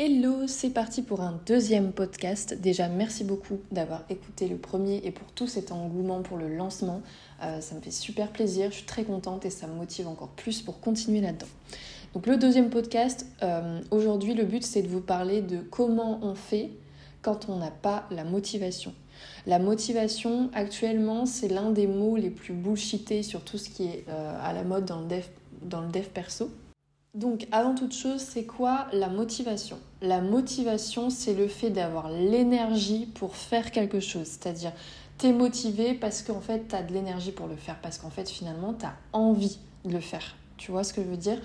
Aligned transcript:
Hello, 0.00 0.46
c'est 0.46 0.70
parti 0.70 1.02
pour 1.02 1.22
un 1.22 1.40
deuxième 1.44 1.90
podcast. 1.90 2.54
Déjà, 2.54 2.86
merci 2.86 3.24
beaucoup 3.24 3.58
d'avoir 3.72 4.04
écouté 4.08 4.46
le 4.46 4.56
premier 4.56 4.98
et 4.98 5.10
pour 5.10 5.26
tout 5.32 5.48
cet 5.48 5.72
engouement 5.72 6.22
pour 6.22 6.36
le 6.36 6.46
lancement. 6.46 7.02
Euh, 7.42 7.60
ça 7.60 7.74
me 7.74 7.80
fait 7.80 7.90
super 7.90 8.28
plaisir, 8.30 8.70
je 8.70 8.76
suis 8.76 8.86
très 8.86 9.02
contente 9.02 9.44
et 9.44 9.50
ça 9.50 9.66
me 9.66 9.74
motive 9.74 10.06
encore 10.06 10.28
plus 10.28 10.62
pour 10.62 10.78
continuer 10.78 11.20
là-dedans. 11.20 11.48
Donc 12.14 12.28
le 12.28 12.36
deuxième 12.36 12.70
podcast, 12.70 13.26
euh, 13.42 13.80
aujourd'hui 13.90 14.34
le 14.34 14.44
but 14.44 14.62
c'est 14.62 14.82
de 14.82 14.88
vous 14.88 15.00
parler 15.00 15.42
de 15.42 15.58
comment 15.58 16.20
on 16.22 16.36
fait 16.36 16.70
quand 17.20 17.48
on 17.48 17.56
n'a 17.56 17.72
pas 17.72 18.06
la 18.12 18.22
motivation. 18.22 18.94
La 19.48 19.58
motivation 19.58 20.48
actuellement 20.54 21.26
c'est 21.26 21.48
l'un 21.48 21.70
des 21.70 21.88
mots 21.88 22.14
les 22.14 22.30
plus 22.30 22.54
bullshités 22.54 23.24
sur 23.24 23.42
tout 23.42 23.58
ce 23.58 23.68
qui 23.68 23.86
est 23.86 24.04
euh, 24.08 24.38
à 24.44 24.52
la 24.52 24.62
mode 24.62 24.84
dans 24.84 25.00
le 25.00 25.08
dans 25.62 25.80
le 25.80 25.88
dev 25.88 26.04
perso. 26.04 26.52
Donc 27.18 27.48
avant 27.50 27.74
toute 27.74 27.94
chose, 27.94 28.20
c'est 28.20 28.44
quoi 28.44 28.86
la 28.92 29.08
motivation? 29.08 29.76
La 30.02 30.20
motivation, 30.20 31.10
c'est 31.10 31.34
le 31.34 31.48
fait 31.48 31.70
d'avoir 31.70 32.12
l'énergie 32.12 33.06
pour 33.06 33.34
faire 33.34 33.72
quelque 33.72 33.98
chose. 33.98 34.26
C'est-à-dire, 34.26 34.70
t'es 35.18 35.32
motivé 35.32 35.94
parce 35.94 36.22
qu'en 36.22 36.40
fait, 36.40 36.68
t'as 36.68 36.84
de 36.84 36.92
l'énergie 36.92 37.32
pour 37.32 37.48
le 37.48 37.56
faire. 37.56 37.74
Parce 37.82 37.98
qu'en 37.98 38.10
fait, 38.10 38.30
finalement, 38.30 38.72
t'as 38.72 38.92
envie 39.12 39.58
de 39.84 39.90
le 39.90 39.98
faire. 39.98 40.36
Tu 40.58 40.70
vois 40.70 40.84
ce 40.84 40.92
que 40.92 41.02
je 41.02 41.08
veux 41.08 41.16
dire? 41.16 41.38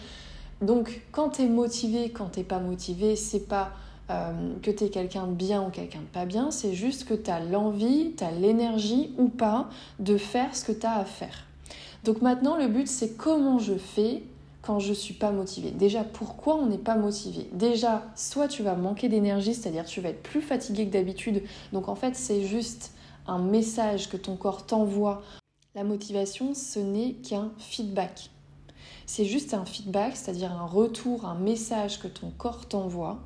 Donc 0.61 1.01
quand 1.11 1.29
t'es 1.29 1.47
motivé, 1.47 2.11
quand 2.11 2.27
t'es 2.27 2.43
pas 2.43 2.59
motivé, 2.59 3.15
c'est 3.15 3.47
pas 3.47 3.71
euh, 4.11 4.31
que 4.61 4.69
t'es 4.69 4.89
quelqu'un 4.89 5.25
de 5.25 5.33
bien 5.33 5.63
ou 5.65 5.71
quelqu'un 5.71 6.01
de 6.01 6.05
pas 6.05 6.25
bien. 6.25 6.51
C'est 6.51 6.75
juste 6.75 7.05
que 7.05 7.15
t'as 7.15 7.39
l'envie, 7.39 8.11
t'as 8.15 8.29
l'énergie 8.29 9.09
ou 9.17 9.27
pas 9.27 9.69
de 9.97 10.17
faire 10.17 10.55
ce 10.55 10.65
que 10.65 10.71
t'as 10.71 10.97
à 10.97 11.05
faire. 11.05 11.47
Donc 12.03 12.21
maintenant, 12.21 12.57
le 12.57 12.67
but, 12.67 12.87
c'est 12.87 13.17
comment 13.17 13.57
je 13.57 13.73
fais 13.73 14.21
quand 14.63 14.79
je 14.79 14.93
suis 14.93 15.13
pas 15.13 15.31
motivée. 15.31 15.71
Déjà, 15.71 16.03
pourquoi 16.03 16.55
on 16.55 16.67
n'est 16.67 16.77
pas 16.77 16.95
motivé 16.95 17.49
Déjà, 17.51 18.03
soit 18.15 18.47
tu 18.47 18.63
vas 18.63 18.75
manquer 18.75 19.09
d'énergie, 19.09 19.53
c'est-à-dire 19.53 19.85
tu 19.85 20.01
vas 20.01 20.09
être 20.09 20.23
plus 20.23 20.41
fatigué 20.41 20.87
que 20.87 20.91
d'habitude. 20.91 21.43
Donc 21.73 21.89
en 21.89 21.95
fait, 21.95 22.15
c'est 22.15 22.43
juste 22.43 22.93
un 23.27 23.39
message 23.39 24.09
que 24.09 24.17
ton 24.17 24.37
corps 24.37 24.65
t'envoie. 24.65 25.21
La 25.75 25.83
motivation, 25.83 26.53
ce 26.53 26.79
n'est 26.79 27.13
qu'un 27.13 27.51
feedback. 27.57 28.29
C'est 29.05 29.25
juste 29.25 29.53
un 29.53 29.65
feedback, 29.65 30.15
c'est-à-dire 30.15 30.51
un 30.53 30.65
retour, 30.65 31.25
un 31.25 31.35
message 31.35 31.99
que 31.99 32.07
ton 32.07 32.31
corps 32.31 32.65
t'envoie 32.67 33.19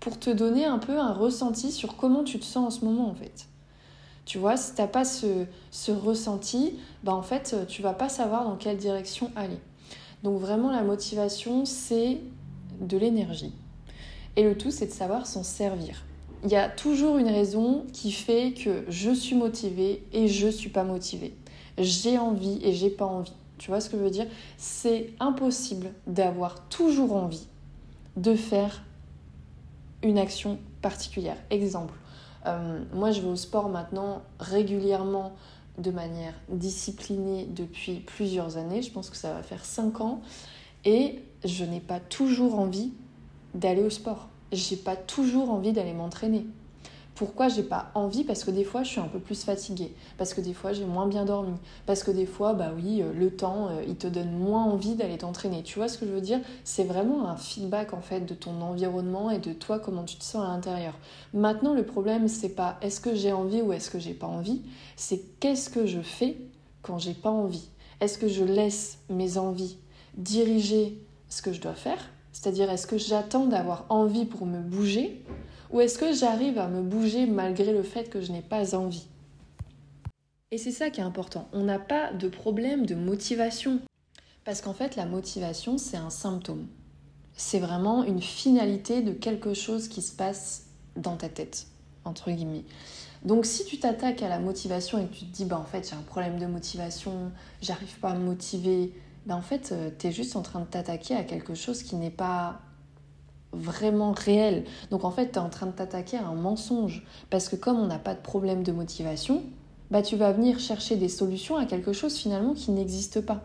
pour 0.00 0.18
te 0.18 0.28
donner 0.28 0.66
un 0.66 0.78
peu 0.78 0.98
un 0.98 1.14
ressenti 1.14 1.72
sur 1.72 1.96
comment 1.96 2.24
tu 2.24 2.38
te 2.38 2.44
sens 2.44 2.66
en 2.66 2.78
ce 2.78 2.84
moment 2.84 3.08
en 3.08 3.14
fait. 3.14 3.46
Tu 4.26 4.36
vois, 4.38 4.58
si 4.58 4.74
tu 4.74 4.82
n'as 4.82 4.86
pas 4.86 5.04
ce, 5.04 5.46
ce 5.70 5.92
ressenti, 5.92 6.78
bah 7.04 7.14
en 7.14 7.22
fait, 7.22 7.56
tu 7.68 7.80
vas 7.80 7.94
pas 7.94 8.10
savoir 8.10 8.44
dans 8.44 8.56
quelle 8.56 8.76
direction 8.76 9.30
aller. 9.34 9.58
Donc 10.24 10.40
vraiment 10.40 10.72
la 10.72 10.82
motivation, 10.82 11.66
c'est 11.66 12.18
de 12.80 12.96
l'énergie. 12.96 13.52
Et 14.36 14.42
le 14.42 14.56
tout, 14.56 14.70
c'est 14.70 14.86
de 14.86 14.90
savoir 14.90 15.26
s'en 15.26 15.42
servir. 15.42 16.02
Il 16.44 16.50
y 16.50 16.56
a 16.56 16.70
toujours 16.70 17.18
une 17.18 17.28
raison 17.28 17.84
qui 17.92 18.10
fait 18.10 18.52
que 18.52 18.84
je 18.88 19.10
suis 19.10 19.36
motivée 19.36 20.02
et 20.12 20.26
je 20.26 20.48
suis 20.48 20.70
pas 20.70 20.82
motivée. 20.82 21.36
J'ai 21.76 22.18
envie 22.18 22.58
et 22.62 22.72
j'ai 22.72 22.88
pas 22.88 23.04
envie. 23.04 23.34
Tu 23.58 23.70
vois 23.70 23.82
ce 23.82 23.90
que 23.90 23.98
je 23.98 24.02
veux 24.02 24.10
dire? 24.10 24.26
C'est 24.56 25.10
impossible 25.20 25.92
d'avoir 26.06 26.68
toujours 26.68 27.14
envie 27.14 27.46
de 28.16 28.34
faire 28.34 28.82
une 30.02 30.16
action 30.16 30.58
particulière. 30.80 31.36
Exemple, 31.50 31.92
euh, 32.46 32.82
moi 32.94 33.10
je 33.10 33.20
vais 33.20 33.28
au 33.28 33.36
sport 33.36 33.68
maintenant 33.68 34.22
régulièrement 34.40 35.32
de 35.78 35.90
manière 35.90 36.34
disciplinée 36.48 37.46
depuis 37.46 38.00
plusieurs 38.00 38.56
années. 38.56 38.82
Je 38.82 38.90
pense 38.90 39.10
que 39.10 39.16
ça 39.16 39.32
va 39.32 39.42
faire 39.42 39.64
5 39.64 40.00
ans. 40.00 40.22
Et 40.84 41.20
je 41.44 41.64
n'ai 41.64 41.80
pas 41.80 42.00
toujours 42.00 42.58
envie 42.58 42.92
d'aller 43.54 43.82
au 43.82 43.90
sport. 43.90 44.28
J'ai 44.52 44.76
pas 44.76 44.96
toujours 44.96 45.50
envie 45.50 45.72
d'aller 45.72 45.94
m'entraîner. 45.94 46.46
Pourquoi 47.14 47.48
j'ai 47.48 47.62
pas 47.62 47.92
envie 47.94 48.24
Parce 48.24 48.42
que 48.42 48.50
des 48.50 48.64
fois 48.64 48.82
je 48.82 48.90
suis 48.90 49.00
un 49.00 49.06
peu 49.06 49.20
plus 49.20 49.44
fatiguée, 49.44 49.94
parce 50.18 50.34
que 50.34 50.40
des 50.40 50.52
fois 50.52 50.72
j'ai 50.72 50.84
moins 50.84 51.06
bien 51.06 51.24
dormi, 51.24 51.54
parce 51.86 52.02
que 52.02 52.10
des 52.10 52.26
fois, 52.26 52.54
bah 52.54 52.72
oui, 52.74 53.02
euh, 53.02 53.12
le 53.12 53.30
temps, 53.30 53.68
euh, 53.68 53.82
il 53.86 53.94
te 53.96 54.08
donne 54.08 54.32
moins 54.32 54.64
envie 54.64 54.96
d'aller 54.96 55.18
t'entraîner. 55.18 55.62
Tu 55.62 55.78
vois 55.78 55.88
ce 55.88 55.96
que 55.96 56.06
je 56.06 56.10
veux 56.10 56.20
dire? 56.20 56.40
C'est 56.64 56.84
vraiment 56.84 57.28
un 57.28 57.36
feedback 57.36 57.92
en 57.92 58.00
fait 58.00 58.20
de 58.20 58.34
ton 58.34 58.60
environnement 58.60 59.30
et 59.30 59.38
de 59.38 59.52
toi, 59.52 59.78
comment 59.78 60.02
tu 60.02 60.16
te 60.16 60.24
sens 60.24 60.44
à 60.44 60.48
l'intérieur. 60.48 60.94
Maintenant, 61.32 61.72
le 61.72 61.84
problème, 61.84 62.26
c'est 62.26 62.54
pas 62.54 62.78
est-ce 62.82 63.00
que 63.00 63.14
j'ai 63.14 63.32
envie 63.32 63.62
ou 63.62 63.72
est-ce 63.72 63.90
que 63.90 64.00
j'ai 64.00 64.14
pas 64.14 64.26
envie, 64.26 64.62
c'est 64.96 65.20
qu'est-ce 65.38 65.70
que 65.70 65.86
je 65.86 66.00
fais 66.00 66.36
quand 66.82 66.98
j'ai 66.98 67.14
pas 67.14 67.30
envie? 67.30 67.68
Est-ce 68.00 68.18
que 68.18 68.28
je 68.28 68.44
laisse 68.44 68.98
mes 69.08 69.38
envies 69.38 69.78
diriger 70.16 71.00
ce 71.28 71.42
que 71.42 71.52
je 71.52 71.60
dois 71.60 71.74
faire? 71.74 71.98
C'est-à-dire, 72.32 72.68
est-ce 72.70 72.88
que 72.88 72.98
j'attends 72.98 73.46
d'avoir 73.46 73.86
envie 73.88 74.24
pour 74.24 74.44
me 74.46 74.60
bouger? 74.60 75.24
Ou 75.74 75.80
est-ce 75.80 75.98
que 75.98 76.12
j'arrive 76.12 76.56
à 76.58 76.68
me 76.68 76.82
bouger 76.82 77.26
malgré 77.26 77.72
le 77.72 77.82
fait 77.82 78.08
que 78.08 78.20
je 78.20 78.30
n'ai 78.30 78.42
pas 78.42 78.76
envie? 78.76 79.08
Et 80.52 80.56
c'est 80.56 80.70
ça 80.70 80.88
qui 80.88 81.00
est 81.00 81.04
important. 81.04 81.48
On 81.52 81.64
n'a 81.64 81.80
pas 81.80 82.12
de 82.12 82.28
problème 82.28 82.86
de 82.86 82.94
motivation. 82.94 83.80
Parce 84.44 84.60
qu'en 84.60 84.72
fait, 84.72 84.94
la 84.94 85.04
motivation, 85.04 85.76
c'est 85.76 85.96
un 85.96 86.10
symptôme. 86.10 86.68
C'est 87.34 87.58
vraiment 87.58 88.04
une 88.04 88.22
finalité 88.22 89.02
de 89.02 89.12
quelque 89.12 89.52
chose 89.52 89.88
qui 89.88 90.00
se 90.00 90.14
passe 90.14 90.66
dans 90.94 91.16
ta 91.16 91.28
tête, 91.28 91.66
entre 92.04 92.30
guillemets. 92.30 92.64
Donc 93.24 93.44
si 93.44 93.64
tu 93.64 93.80
t'attaques 93.80 94.22
à 94.22 94.28
la 94.28 94.38
motivation 94.38 94.98
et 94.98 95.06
que 95.06 95.14
tu 95.14 95.24
te 95.24 95.34
dis, 95.34 95.44
bah 95.44 95.58
en 95.58 95.64
fait 95.64 95.88
j'ai 95.88 95.96
un 95.96 96.02
problème 96.02 96.38
de 96.38 96.46
motivation, 96.46 97.32
j'arrive 97.62 97.98
pas 97.98 98.10
à 98.10 98.14
me 98.14 98.24
motiver, 98.24 98.92
bah 99.26 99.34
en 99.34 99.42
fait 99.42 99.72
euh, 99.72 99.90
tu 99.98 100.06
es 100.06 100.12
juste 100.12 100.36
en 100.36 100.42
train 100.42 100.60
de 100.60 100.66
t'attaquer 100.66 101.16
à 101.16 101.24
quelque 101.24 101.54
chose 101.54 101.82
qui 101.82 101.96
n'est 101.96 102.10
pas 102.10 102.60
vraiment 103.54 104.12
réel. 104.12 104.64
Donc 104.90 105.04
en 105.04 105.10
fait, 105.10 105.32
tu 105.32 105.34
es 105.34 105.38
en 105.38 105.48
train 105.48 105.66
de 105.66 105.72
t'attaquer 105.72 106.16
à 106.16 106.26
un 106.26 106.34
mensonge. 106.34 107.06
Parce 107.30 107.48
que 107.48 107.56
comme 107.56 107.78
on 107.78 107.86
n'a 107.86 107.98
pas 107.98 108.14
de 108.14 108.20
problème 108.20 108.62
de 108.62 108.72
motivation, 108.72 109.42
bah 109.90 110.02
tu 110.02 110.16
vas 110.16 110.32
venir 110.32 110.58
chercher 110.58 110.96
des 110.96 111.08
solutions 111.08 111.56
à 111.56 111.66
quelque 111.66 111.92
chose 111.92 112.16
finalement 112.16 112.54
qui 112.54 112.70
n'existe 112.70 113.20
pas. 113.20 113.42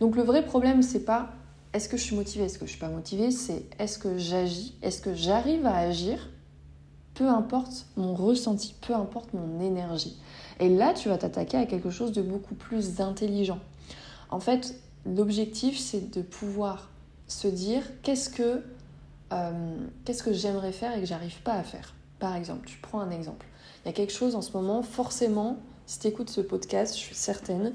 Donc 0.00 0.16
le 0.16 0.22
vrai 0.22 0.44
problème, 0.44 0.82
c'est 0.82 1.04
pas 1.04 1.30
est-ce 1.72 1.88
que 1.88 1.96
je 1.96 2.02
suis 2.02 2.16
motivée, 2.16 2.44
est-ce 2.44 2.58
que 2.58 2.66
je 2.66 2.70
suis 2.70 2.80
pas 2.80 2.88
motivée, 2.88 3.30
c'est 3.30 3.64
est-ce 3.78 3.98
que 3.98 4.18
j'agis, 4.18 4.74
est-ce 4.82 5.00
que 5.00 5.14
j'arrive 5.14 5.66
à 5.66 5.76
agir, 5.76 6.28
peu 7.14 7.28
importe 7.28 7.86
mon 7.96 8.14
ressenti, 8.14 8.74
peu 8.80 8.94
importe 8.94 9.34
mon 9.34 9.60
énergie. 9.60 10.18
Et 10.58 10.68
là, 10.68 10.94
tu 10.94 11.08
vas 11.08 11.18
t'attaquer 11.18 11.58
à 11.58 11.66
quelque 11.66 11.90
chose 11.90 12.12
de 12.12 12.22
beaucoup 12.22 12.54
plus 12.54 13.00
intelligent. 13.00 13.60
En 14.30 14.40
fait, 14.40 14.74
l'objectif, 15.06 15.78
c'est 15.78 16.12
de 16.12 16.22
pouvoir 16.22 16.90
se 17.28 17.46
dire 17.46 17.82
qu'est-ce 18.02 18.30
que 18.30 18.62
euh, 19.32 19.86
qu'est-ce 20.04 20.22
que 20.22 20.32
j'aimerais 20.32 20.72
faire 20.72 20.96
et 20.96 21.00
que 21.00 21.06
j'arrive 21.06 21.40
pas 21.42 21.54
à 21.54 21.62
faire? 21.62 21.94
Par 22.18 22.36
exemple, 22.36 22.66
tu 22.66 22.78
prends 22.78 23.00
un 23.00 23.10
exemple. 23.10 23.46
Il 23.84 23.88
y 23.88 23.90
a 23.90 23.94
quelque 23.94 24.12
chose 24.12 24.34
en 24.34 24.42
ce 24.42 24.52
moment, 24.52 24.82
forcément, 24.82 25.58
si 25.86 25.98
tu 25.98 26.08
écoutes 26.08 26.30
ce 26.30 26.40
podcast, 26.40 26.94
je 26.94 27.00
suis 27.00 27.14
certaine 27.14 27.72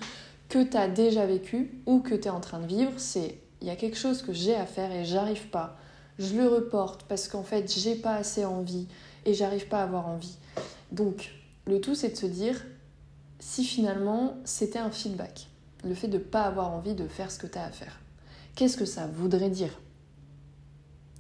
que 0.50 0.64
tu 0.64 0.78
as 0.78 0.88
déjà 0.88 1.26
vécu 1.26 1.82
ou 1.86 2.00
que 2.00 2.14
tu 2.14 2.28
es 2.28 2.30
en 2.30 2.40
train 2.40 2.60
de 2.60 2.68
vivre, 2.68 2.92
c'est 2.98 3.40
il 3.62 3.68
y 3.68 3.72
a 3.72 3.76
quelque 3.76 3.98
chose 3.98 4.22
que 4.22 4.34
j'ai 4.34 4.56
à 4.56 4.66
faire 4.66 4.92
et 4.92 5.06
j'arrive 5.06 5.48
pas. 5.48 5.78
Je 6.20 6.36
le 6.36 6.48
reporte 6.48 7.04
parce 7.04 7.28
qu'en 7.28 7.44
fait, 7.44 7.74
j'ai 7.74 7.96
pas 7.96 8.16
assez 8.16 8.46
envie 8.46 8.88
et 9.26 9.34
j'arrive 9.34 9.68
pas 9.68 9.80
à 9.80 9.84
avoir 9.84 10.08
envie. 10.08 10.38
Donc, 10.92 11.32
le 11.66 11.82
tout 11.82 11.96
c'est 11.96 12.10
de 12.10 12.16
se 12.16 12.28
dire 12.28 12.64
si 13.40 13.64
finalement 13.64 14.38
c'était 14.46 14.80
un 14.80 14.92
feedback, 14.92 15.48
le 15.84 15.96
fait 15.96 16.08
de 16.08 16.20
pas 16.20 16.44
avoir 16.44 16.72
envie 16.72 16.94
de 16.94 17.08
faire 17.08 17.32
ce 17.32 17.40
que 17.40 17.48
tu 17.48 17.58
as 17.58 17.66
à 17.66 17.72
faire. 17.72 18.00
Qu'est-ce 18.56 18.78
que 18.78 18.86
ça 18.86 19.08
voudrait 19.08 19.50
dire? 19.50 19.72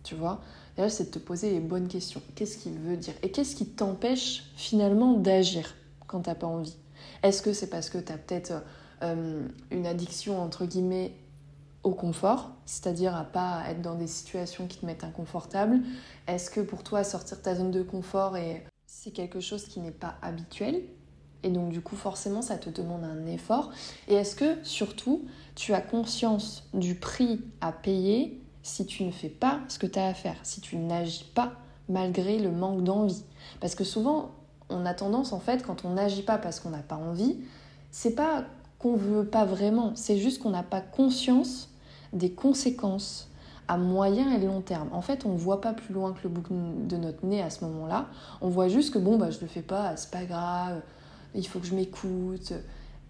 Tu 0.06 0.16
vois. 0.16 0.40
C'est 0.88 1.06
de 1.06 1.12
te 1.12 1.20
poser 1.20 1.52
les 1.52 1.60
bonnes 1.60 1.88
questions. 1.88 2.22
Qu'est-ce 2.36 2.58
qu'il 2.58 2.78
veut 2.78 2.98
dire? 2.98 3.14
Et 3.24 3.32
qu'est-ce 3.32 3.56
qui 3.56 3.66
t'empêche 3.66 4.44
finalement 4.56 5.14
d'agir 5.14 5.74
quand 6.08 6.22
t'as 6.22 6.36
pas 6.36 6.48
envie? 6.48 6.76
Est-ce 7.24 7.42
que 7.42 7.54
c'est 7.54 7.70
parce 7.70 7.90
que 7.90 7.98
tu 7.98 8.12
as 8.12 8.18
peut-être 8.18 8.54
euh, 9.02 9.48
une 9.72 9.86
addiction 9.88 10.42
entre 10.42 10.66
guillemets 10.66 11.14
au 11.84 11.92
confort, 11.92 12.52
c'est-à-dire 12.66 13.16
à 13.16 13.24
pas 13.24 13.64
être 13.70 13.82
dans 13.82 13.96
des 13.96 14.08
situations 14.08 14.68
qui 14.68 14.80
te 14.80 14.86
mettent 14.86 15.04
inconfortable? 15.04 15.82
Est-ce 16.28 16.50
que 16.50 16.62
pour 16.62 16.84
toi 16.84 17.03
sortir 17.03 17.38
de 17.38 17.41
ta 17.41 17.56
zone 17.56 17.72
de 17.72 17.84
confort 17.84 18.35
c'est 18.85 19.12
quelque 19.12 19.40
chose 19.40 19.66
qui 19.66 19.79
n'est 19.79 19.91
pas 19.91 20.16
habituel? 20.22 20.82
Et 21.44 21.50
donc 21.50 21.70
du 21.70 21.82
coup 21.82 21.96
forcément 21.96 22.41
ça 22.41 22.58
te 22.58 22.70
demande 22.70 23.03
un 23.03 23.26
effort. 23.28 23.72
Et 24.08 24.16
est-ce 24.16 24.35
que 24.35 24.58
surtout 24.64 25.26
tu 25.56 25.74
as 25.74 25.82
conscience 25.82 26.68
du 26.74 26.96
prix 26.96 27.41
à 27.62 27.72
payer 27.72 28.41
si 28.66 28.88
tu 28.88 29.03
ne 29.03 29.12
fais 29.12 29.29
pas 29.29 29.59
ce 29.67 29.78
que 29.78 29.85
tu 29.85 30.00
as 30.00 30.08
à 30.08 30.14
faire, 30.16 30.38
si 30.41 30.59
tu 30.59 30.76
n'agis 30.78 31.23
pas 31.35 31.52
malgré 31.88 32.40
le 32.40 32.52
manque 32.52 32.84
d'envie. 32.84 33.23
Parce 33.62 33.76
que 33.76 33.84
souvent, 33.84 34.32
on 34.70 34.88
a 34.88 34.96
tendance, 34.96 35.34
en 35.34 35.40
fait, 35.40 35.64
quand 35.64 35.85
on 35.85 35.91
n'agit 35.91 36.23
pas 36.23 36.40
parce 36.40 36.59
qu'on 36.59 36.72
n'a 36.72 36.79
pas 36.79 36.96
envie, 36.96 37.38
c'est 37.91 38.16
pas 38.16 38.44
qu'on 38.79 38.96
veut 38.96 39.23
pas 39.23 39.46
vraiment, 39.46 39.91
c'est 39.94 40.17
juste 40.17 40.41
qu'on 40.41 40.50
n'a 40.50 40.64
pas 40.64 40.82
conscience 40.82 41.70
des 42.12 42.32
conséquences 42.32 43.29
à 43.67 43.78
moyen 43.78 44.32
et 44.32 44.44
long 44.44 44.62
terme. 44.62 44.90
En 44.94 45.02
fait, 45.03 45.28
on 45.28 45.34
ne 45.34 45.38
voit 45.38 45.62
pas 45.62 45.73
plus 45.73 45.94
loin 45.94 46.14
que 46.14 46.23
le 46.23 46.29
bout 46.29 46.44
de 46.50 46.97
notre 46.97 47.23
nez 47.23 47.44
à 47.44 47.52
ce 47.52 47.64
moment-là. 47.66 48.08
On 48.41 48.50
voit 48.50 48.67
juste 48.67 48.91
que 48.91 48.97
bon, 48.97 49.17
bah, 49.17 49.29
je 49.29 49.40
le 49.41 49.47
fais 49.47 49.62
pas, 49.62 49.96
c'est 49.96 50.09
pas 50.09 50.26
grave, 50.26 50.82
il 51.35 51.47
faut 51.47 51.59
que 51.59 51.67
je 51.67 51.76
m'écoute. 51.76 52.53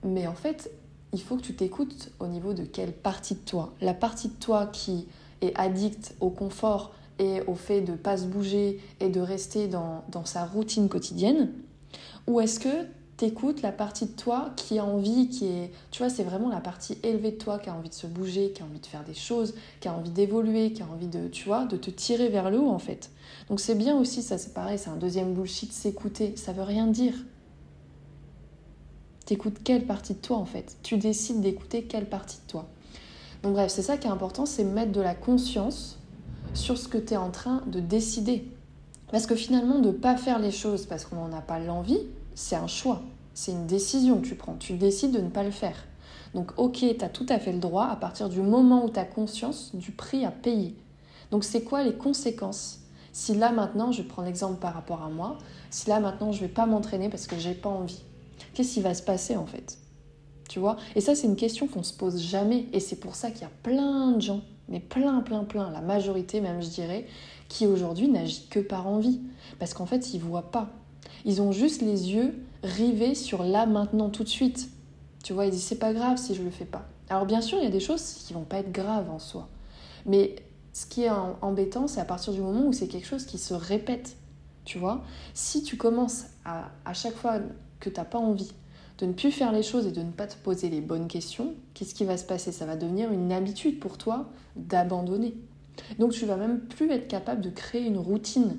Mais 0.03 0.27
en 0.27 0.35
fait, 0.35 0.69
il 1.13 1.21
faut 1.21 1.37
que 1.37 1.43
tu 1.43 1.55
t'écoutes 1.55 2.11
au 2.19 2.27
niveau 2.27 2.53
de 2.53 2.65
quelle 2.65 2.91
partie 2.91 3.35
de 3.35 3.45
toi? 3.45 3.73
La 3.79 3.93
partie 3.93 4.27
de 4.27 4.33
toi 4.33 4.65
qui 4.65 5.07
est 5.45 5.55
addict 5.55 6.15
au 6.19 6.29
confort 6.29 6.93
et 7.19 7.41
au 7.47 7.55
fait 7.55 7.81
de 7.81 7.93
pas 7.93 8.17
se 8.17 8.25
bouger 8.25 8.79
et 8.99 9.09
de 9.09 9.21
rester 9.21 9.67
dans, 9.67 10.03
dans 10.09 10.25
sa 10.25 10.45
routine 10.45 10.89
quotidienne 10.89 11.51
Ou 12.27 12.41
est-ce 12.41 12.59
que 12.59 12.87
t'écoutes 13.17 13.61
la 13.61 13.71
partie 13.71 14.05
de 14.05 14.11
toi 14.11 14.51
qui 14.57 14.77
a 14.77 14.85
envie, 14.85 15.29
qui 15.29 15.45
est, 15.45 15.71
tu 15.91 15.99
vois, 15.99 16.09
c'est 16.09 16.23
vraiment 16.23 16.49
la 16.49 16.59
partie 16.59 16.97
élevée 17.03 17.31
de 17.31 17.37
toi 17.37 17.59
qui 17.59 17.69
a 17.69 17.73
envie 17.73 17.89
de 17.89 17.93
se 17.93 18.07
bouger, 18.07 18.51
qui 18.51 18.61
a 18.61 18.65
envie 18.65 18.79
de 18.79 18.85
faire 18.85 19.03
des 19.03 19.13
choses, 19.13 19.53
qui 19.79 19.87
a 19.87 19.93
envie 19.93 20.09
d'évoluer, 20.09 20.73
qui 20.73 20.81
a 20.81 20.85
envie 20.85 21.07
de, 21.07 21.27
tu 21.27 21.45
vois, 21.45 21.65
de 21.65 21.77
te 21.77 21.89
tirer 21.89 22.27
vers 22.29 22.51
le 22.51 22.59
haut 22.59 22.69
en 22.69 22.79
fait. 22.79 23.11
Donc 23.49 23.59
c'est 23.59 23.75
bien 23.75 23.97
aussi, 23.97 24.21
ça 24.21 24.37
c'est 24.37 24.53
pareil, 24.53 24.77
c'est 24.77 24.89
un 24.89 24.97
deuxième 24.97 25.33
bullshit, 25.33 25.71
s'écouter, 25.71 26.35
ça 26.35 26.51
veut 26.51 26.63
rien 26.63 26.87
dire. 26.87 27.13
T'écoutes 29.25 29.63
quelle 29.63 29.85
partie 29.85 30.13
de 30.13 30.19
toi 30.19 30.37
en 30.37 30.45
fait? 30.45 30.77
Tu 30.83 30.97
décides 30.97 31.41
d'écouter 31.41 31.83
quelle 31.83 32.07
partie 32.07 32.37
de 32.37 32.51
toi. 32.51 32.67
Donc 33.45 33.53
bref, 33.53 33.71
c'est 33.71 33.83
ça 33.83 33.97
qui 33.97 34.07
est 34.07 34.09
important, 34.11 34.47
c'est 34.47 34.63
mettre 34.63 34.91
de 34.91 35.01
la 35.01 35.13
conscience 35.13 35.99
sur 36.55 36.79
ce 36.79 36.87
que 36.87 36.97
tu 36.97 37.13
es 37.13 37.17
en 37.17 37.29
train 37.29 37.61
de 37.67 37.79
décider. 37.79 38.49
Parce 39.11 39.27
que 39.27 39.35
finalement, 39.35 39.77
de 39.77 39.89
ne 39.89 39.93
pas 39.93 40.17
faire 40.17 40.39
les 40.39 40.49
choses 40.49 40.87
parce 40.87 41.05
qu'on 41.05 41.17
n'en 41.17 41.31
a 41.31 41.41
pas 41.41 41.59
l'envie, 41.59 41.99
c'est 42.33 42.55
un 42.55 42.65
choix. 42.65 43.03
C'est 43.35 43.51
une 43.51 43.67
décision 43.67 44.19
que 44.19 44.25
tu 44.25 44.33
prends. 44.33 44.55
Tu 44.55 44.73
décides 44.73 45.11
de 45.11 45.21
ne 45.21 45.29
pas 45.29 45.43
le 45.43 45.51
faire. 45.51 45.75
Donc 46.33 46.53
ok, 46.57 46.77
tu 46.97 47.05
as 47.05 47.09
tout 47.09 47.27
à 47.29 47.37
fait 47.37 47.51
le 47.51 47.59
droit 47.59 47.85
à 47.85 47.95
partir 47.95 48.29
du 48.29 48.41
moment 48.41 48.83
où 48.83 48.89
tu 48.89 48.99
as 48.99 49.05
conscience 49.05 49.75
du 49.75 49.91
prix 49.91 50.25
à 50.25 50.31
payer. 50.31 50.75
Donc 51.29 51.43
c'est 51.43 51.61
quoi 51.61 51.83
les 51.83 51.93
conséquences? 51.93 52.79
Si 53.11 53.35
là 53.35 53.51
maintenant, 53.51 53.91
je 53.91 54.01
prends 54.01 54.23
l'exemple 54.23 54.57
par 54.57 54.73
rapport 54.73 55.03
à 55.03 55.09
moi, 55.09 55.37
si 55.69 55.87
là 55.87 55.99
maintenant 55.99 56.31
je 56.31 56.41
vais 56.41 56.47
pas 56.47 56.65
m'entraîner 56.65 57.09
parce 57.09 57.27
que 57.27 57.37
j'ai 57.37 57.53
pas 57.53 57.69
envie, 57.69 58.01
qu'est-ce 58.55 58.73
qui 58.73 58.81
va 58.81 58.95
se 58.95 59.03
passer 59.03 59.37
en 59.37 59.45
fait? 59.45 59.77
Tu 60.49 60.59
vois? 60.59 60.77
Et 60.95 61.01
ça 61.01 61.15
c'est 61.15 61.27
une 61.27 61.35
question 61.35 61.67
qu'on 61.67 61.83
se 61.83 61.93
pose 61.93 62.21
jamais 62.21 62.67
et 62.71 62.79
c'est 62.79 62.97
pour 62.97 63.15
ça 63.15 63.31
qu'il 63.31 63.41
y 63.41 63.45
a 63.45 63.51
plein 63.63 64.11
de 64.11 64.21
gens, 64.21 64.41
mais 64.69 64.79
plein 64.79 65.21
plein 65.21 65.43
plein, 65.43 65.71
la 65.71 65.81
majorité 65.81 66.41
même 66.41 66.61
je 66.61 66.69
dirais, 66.69 67.07
qui 67.49 67.65
aujourd'hui 67.67 68.07
n'agit 68.07 68.47
que 68.49 68.59
par 68.59 68.87
envie 68.87 69.19
parce 69.59 69.73
qu'en 69.73 69.85
fait 69.85 70.13
ils 70.13 70.19
voient 70.19 70.51
pas 70.51 70.69
ils 71.25 71.41
ont 71.41 71.51
juste 71.51 71.81
les 71.81 72.11
yeux 72.11 72.35
rivés 72.63 73.15
sur 73.15 73.43
là, 73.43 73.65
maintenant, 73.65 74.09
tout 74.09 74.23
de 74.23 74.29
suite. 74.29 74.69
Tu 75.23 75.33
vois, 75.33 75.45
ils 75.45 75.51
disent 75.51 75.63
c'est 75.63 75.79
pas 75.79 75.93
grave 75.93 76.17
si 76.17 76.35
je 76.35 76.43
le 76.43 76.51
fais 76.51 76.65
pas. 76.65 76.85
Alors 77.09 77.25
bien 77.25 77.41
sûr, 77.41 77.57
il 77.57 77.63
y 77.63 77.67
a 77.67 77.71
des 77.71 77.79
choses 77.79 78.01
qui 78.01 78.33
vont 78.33 78.43
pas 78.43 78.59
être 78.59 78.71
graves 78.71 79.09
en 79.09 79.19
soi. 79.19 79.49
Mais 80.05 80.35
ce 80.71 80.85
qui 80.85 81.03
est 81.03 81.09
embêtant, 81.41 81.87
c'est 81.87 81.99
à 81.99 82.05
partir 82.05 82.31
du 82.31 82.41
moment 82.41 82.65
où 82.67 82.73
c'est 82.73 82.87
quelque 82.87 83.07
chose 83.07 83.25
qui 83.25 83.39
se 83.39 83.53
répète. 83.53 84.17
Tu 84.65 84.77
vois, 84.77 85.03
si 85.33 85.63
tu 85.63 85.77
commences 85.77 86.25
à, 86.43 86.69
à 86.85 86.93
chaque 86.93 87.15
fois 87.15 87.39
que 87.79 87.89
tu 87.89 87.99
n'as 87.99 88.05
pas 88.05 88.19
envie 88.19 88.51
de 88.97 89.05
ne 89.05 89.13
plus 89.13 89.31
faire 89.31 89.51
les 89.51 89.63
choses 89.63 89.87
et 89.87 89.91
de 89.91 90.01
ne 90.01 90.11
pas 90.11 90.27
te 90.27 90.35
poser 90.37 90.69
les 90.69 90.81
bonnes 90.81 91.07
questions, 91.07 91.53
qu'est-ce 91.73 91.93
qui 91.93 92.05
va 92.05 92.17
se 92.17 92.23
passer? 92.23 92.51
Ça 92.51 92.65
va 92.65 92.75
devenir 92.75 93.11
une 93.11 93.31
habitude 93.31 93.79
pour 93.79 93.97
toi 93.97 94.29
d'abandonner. 94.55 95.35
Donc 95.99 96.13
tu 96.13 96.25
vas 96.25 96.37
même 96.37 96.61
plus 96.61 96.89
être 96.91 97.07
capable 97.07 97.41
de 97.41 97.49
créer 97.49 97.85
une 97.85 97.97
routine 97.97 98.57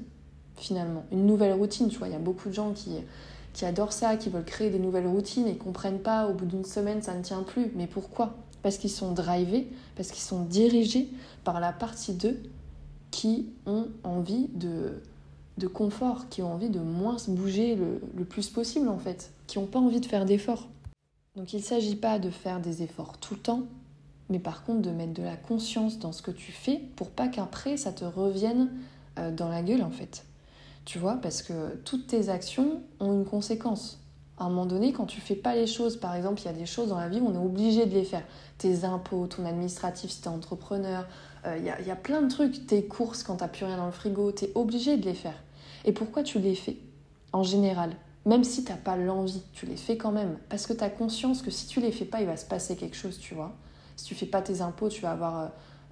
finalement. 0.56 1.04
Une 1.12 1.26
nouvelle 1.26 1.52
routine, 1.52 1.88
tu 1.88 1.98
vois, 1.98 2.08
il 2.08 2.12
y 2.12 2.16
a 2.16 2.20
beaucoup 2.20 2.48
de 2.48 2.54
gens 2.54 2.72
qui, 2.72 2.90
qui 3.52 3.64
adorent 3.64 3.92
ça, 3.92 4.16
qui 4.16 4.28
veulent 4.28 4.44
créer 4.44 4.70
des 4.70 4.78
nouvelles 4.78 5.06
routines 5.06 5.46
et 5.46 5.56
comprennent 5.56 6.00
pas, 6.00 6.28
au 6.28 6.34
bout 6.34 6.46
d'une 6.46 6.64
semaine, 6.64 7.02
ça 7.02 7.14
ne 7.14 7.22
tient 7.22 7.42
plus. 7.42 7.72
Mais 7.74 7.86
pourquoi? 7.86 8.36
Parce 8.62 8.78
qu'ils 8.78 8.90
sont 8.90 9.12
drivés, 9.12 9.68
parce 9.96 10.10
qu'ils 10.10 10.22
sont 10.22 10.42
dirigés 10.42 11.08
par 11.44 11.60
la 11.60 11.72
partie 11.72 12.14
d'eux 12.14 12.42
qui 13.10 13.46
ont 13.66 13.86
envie 14.02 14.48
de, 14.54 15.00
de 15.58 15.66
confort, 15.66 16.28
qui 16.28 16.42
ont 16.42 16.52
envie 16.52 16.70
de 16.70 16.80
moins 16.80 17.18
se 17.18 17.30
bouger 17.30 17.74
le, 17.76 18.00
le 18.16 18.24
plus 18.24 18.48
possible 18.48 18.88
en 18.88 18.98
fait, 18.98 19.32
qui 19.46 19.58
n'ont 19.58 19.66
pas 19.66 19.78
envie 19.78 20.00
de 20.00 20.06
faire 20.06 20.24
d'efforts. 20.24 20.68
Donc 21.36 21.52
il 21.52 21.58
ne 21.58 21.64
s'agit 21.64 21.96
pas 21.96 22.18
de 22.18 22.30
faire 22.30 22.60
des 22.60 22.82
efforts 22.82 23.18
tout 23.18 23.34
le 23.34 23.40
temps, 23.40 23.62
mais 24.30 24.38
par 24.38 24.64
contre 24.64 24.82
de 24.82 24.90
mettre 24.90 25.12
de 25.12 25.22
la 25.22 25.36
conscience 25.36 25.98
dans 25.98 26.12
ce 26.12 26.22
que 26.22 26.30
tu 26.30 26.52
fais 26.52 26.80
pour 26.96 27.10
pas 27.10 27.28
qu'après 27.28 27.76
ça 27.76 27.92
te 27.92 28.04
revienne 28.04 28.70
euh, 29.18 29.30
dans 29.30 29.48
la 29.48 29.62
gueule 29.62 29.82
en 29.82 29.90
fait. 29.90 30.24
Tu 30.84 30.98
vois, 30.98 31.16
parce 31.16 31.42
que 31.42 31.76
toutes 31.84 32.06
tes 32.06 32.28
actions 32.28 32.80
ont 33.00 33.12
une 33.12 33.24
conséquence. 33.24 34.00
À 34.38 34.44
un 34.44 34.50
moment 34.50 34.66
donné, 34.66 34.92
quand 34.92 35.06
tu 35.06 35.20
fais 35.20 35.34
pas 35.34 35.54
les 35.54 35.66
choses, 35.66 35.96
par 35.96 36.14
exemple, 36.14 36.40
il 36.42 36.44
y 36.44 36.48
a 36.48 36.52
des 36.52 36.66
choses 36.66 36.90
dans 36.90 36.98
la 36.98 37.08
vie 37.08 37.20
où 37.20 37.26
on 37.26 37.34
est 37.34 37.44
obligé 37.44 37.86
de 37.86 37.94
les 37.94 38.04
faire. 38.04 38.22
Tes 38.58 38.84
impôts, 38.84 39.26
ton 39.26 39.46
administratif 39.46 40.10
si 40.10 40.20
tu 40.20 40.26
es 40.26 40.30
entrepreneur, 40.30 41.06
euh, 41.46 41.56
il 41.58 41.64
y, 41.64 41.70
a, 41.70 41.80
y, 41.80 41.90
a, 41.90 41.96
plein 41.96 42.22
de 42.22 42.28
trucs. 42.28 42.66
Tes 42.66 42.84
courses 42.84 43.22
quand 43.22 43.36
tu 43.36 43.48
plus 43.48 43.64
rien 43.64 43.78
dans 43.78 43.86
le 43.86 43.92
frigo, 43.92 44.30
tu 44.30 44.44
es 44.44 44.52
obligé 44.54 44.96
de 44.96 45.06
les 45.06 45.14
faire. 45.14 45.34
Et 45.86 45.92
pourquoi 45.92 46.22
tu 46.22 46.38
les 46.38 46.54
fais 46.54 46.76
En 47.32 47.42
général, 47.42 47.92
même 48.26 48.44
si 48.44 48.64
tu 48.64 48.72
pas 48.72 48.96
l'envie, 48.96 49.42
tu 49.52 49.66
les 49.66 49.76
fais 49.76 49.96
quand 49.96 50.12
même. 50.12 50.36
Parce 50.48 50.66
que 50.66 50.72
tu 50.72 50.84
as 50.84 50.90
conscience 50.90 51.42
que 51.42 51.50
si 51.50 51.66
tu 51.66 51.80
les 51.80 51.92
fais 51.92 52.04
pas, 52.04 52.20
il 52.20 52.26
va 52.26 52.36
se 52.36 52.44
passer 52.44 52.76
quelque 52.76 52.96
chose, 52.96 53.18
tu 53.18 53.34
vois. 53.34 53.54
Si 53.96 54.04
tu 54.04 54.14
fais 54.14 54.26
pas 54.26 54.42
tes 54.42 54.60
impôts, 54.60 54.88
tu 54.88 55.00
vas 55.00 55.12
avoir 55.12 55.38
euh, 55.38 55.46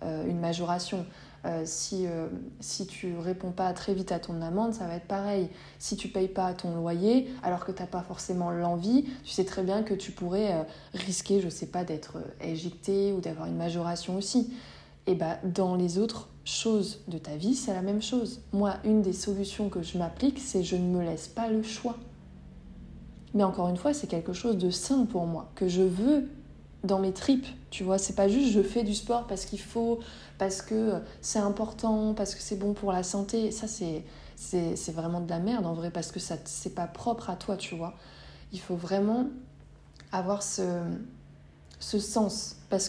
euh, 0.05 0.27
une 0.29 0.39
majoration. 0.39 1.07
Euh, 1.47 1.63
si, 1.67 2.07
euh, 2.07 2.27
si 2.61 2.87
tu 2.87 3.17
réponds 3.19 3.53
pas 3.53 3.73
très 3.73 3.95
vite 3.95 4.13
à 4.13 4.19
ton 4.19 4.41
amende, 4.43 4.75
ça 4.75 4.87
va 4.87 4.97
être 4.97 5.07
pareil. 5.07 5.49
Si 5.79 5.97
tu 5.97 6.09
payes 6.09 6.29
pas 6.29 6.53
ton 6.55 6.75
loyer, 6.75 7.31
alors 7.43 7.65
que 7.65 7.73
tu 7.73 7.81
n'as 7.81 7.87
pas 7.87 8.03
forcément 8.03 8.51
l'envie, 8.51 9.05
tu 9.25 9.31
sais 9.31 9.45
très 9.45 9.63
bien 9.63 9.83
que 9.83 9.95
tu 9.95 10.11
pourrais 10.11 10.67
risquer, 10.95 11.41
je 11.41 11.49
sais 11.49 11.67
pas, 11.67 11.85
d'être 11.85 12.17
éjecté 12.41 13.13
ou 13.13 13.21
d'avoir 13.21 13.47
une 13.47 13.57
majoration 13.57 14.17
aussi. 14.17 14.53
Et 15.07 15.15
bah, 15.15 15.39
dans 15.45 15.75
les 15.75 15.99
autres 15.99 16.29
choses 16.45 17.01
de 17.09 17.19
ta 17.19 17.37
vie, 17.37 17.55
c'est 17.55 17.75
la 17.75 17.83
même 17.83 18.03
chose. 18.03 18.41
Moi, 18.53 18.77
une 18.85 19.03
des 19.03 19.13
solutions 19.13 19.69
que 19.69 19.83
je 19.83 19.99
m'applique, 19.99 20.39
c'est 20.39 20.63
je 20.63 20.77
ne 20.77 20.87
me 20.87 21.03
laisse 21.03 21.29
pas 21.29 21.49
le 21.49 21.63
choix. 21.63 21.97
Mais 23.35 23.43
encore 23.43 23.69
une 23.69 23.77
fois, 23.77 23.93
c'est 23.93 24.07
quelque 24.07 24.33
chose 24.33 24.57
de 24.57 24.71
sain 24.71 25.07
pour 25.07 25.27
moi, 25.27 25.51
que 25.55 25.69
je 25.69 25.83
veux 25.83 26.29
dans 26.85 26.99
mes 26.99 27.13
tripes, 27.13 27.47
tu 27.71 27.83
vois. 27.83 27.99
C'est 27.99 28.15
pas 28.15 28.29
juste 28.29 28.53
je 28.53 28.63
fais 28.63 28.85
du 28.85 28.95
sport 28.95 29.27
parce 29.27 29.45
qu'il 29.45 29.61
faut, 29.61 30.01
parce 30.39 30.63
que 30.63 30.95
c'est 31.21 31.39
important, 31.39 32.15
parce 32.15 32.35
que 32.35 32.41
c'est 32.41 32.57
bon 32.57 32.75
pour 32.75 32.93
la 32.93 33.03
santé. 33.03 33.51
Ça, 33.51 33.67
c'est, 33.67 34.05
c'est, 34.37 34.93
vraiment 34.93 35.21
de 35.21 35.29
la 35.29 35.41
merde 35.41 35.67
en 35.67 35.75
vrai, 35.75 35.91
parce 35.91 36.13
que 36.13 36.21
ça, 36.21 36.37
c'est 36.45 36.75
pas 36.75 36.87
propre 36.87 37.31
à 37.31 37.37
toi, 37.37 37.57
tu 37.57 37.75
vois. 37.75 37.95
Il 38.53 38.61
faut 38.61 38.77
vraiment 38.77 39.27
avoir 40.13 40.43
ce, 40.43 40.63
ce 41.81 41.99
sens. 41.99 42.57
Parce 42.71 42.89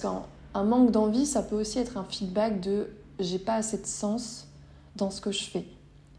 qu'un 0.55 0.63
manque 0.63 0.91
d'envie, 0.91 1.25
ça 1.25 1.43
peut 1.43 1.55
aussi 1.55 1.79
être 1.79 1.97
un 1.97 2.05
feedback 2.05 2.61
de 2.61 2.87
j'ai 3.19 3.39
pas 3.39 3.55
assez 3.55 3.77
de 3.77 3.85
sens 3.85 4.47
dans 4.95 5.11
ce 5.11 5.19
que 5.19 5.31
je 5.31 5.43
fais. 5.43 5.65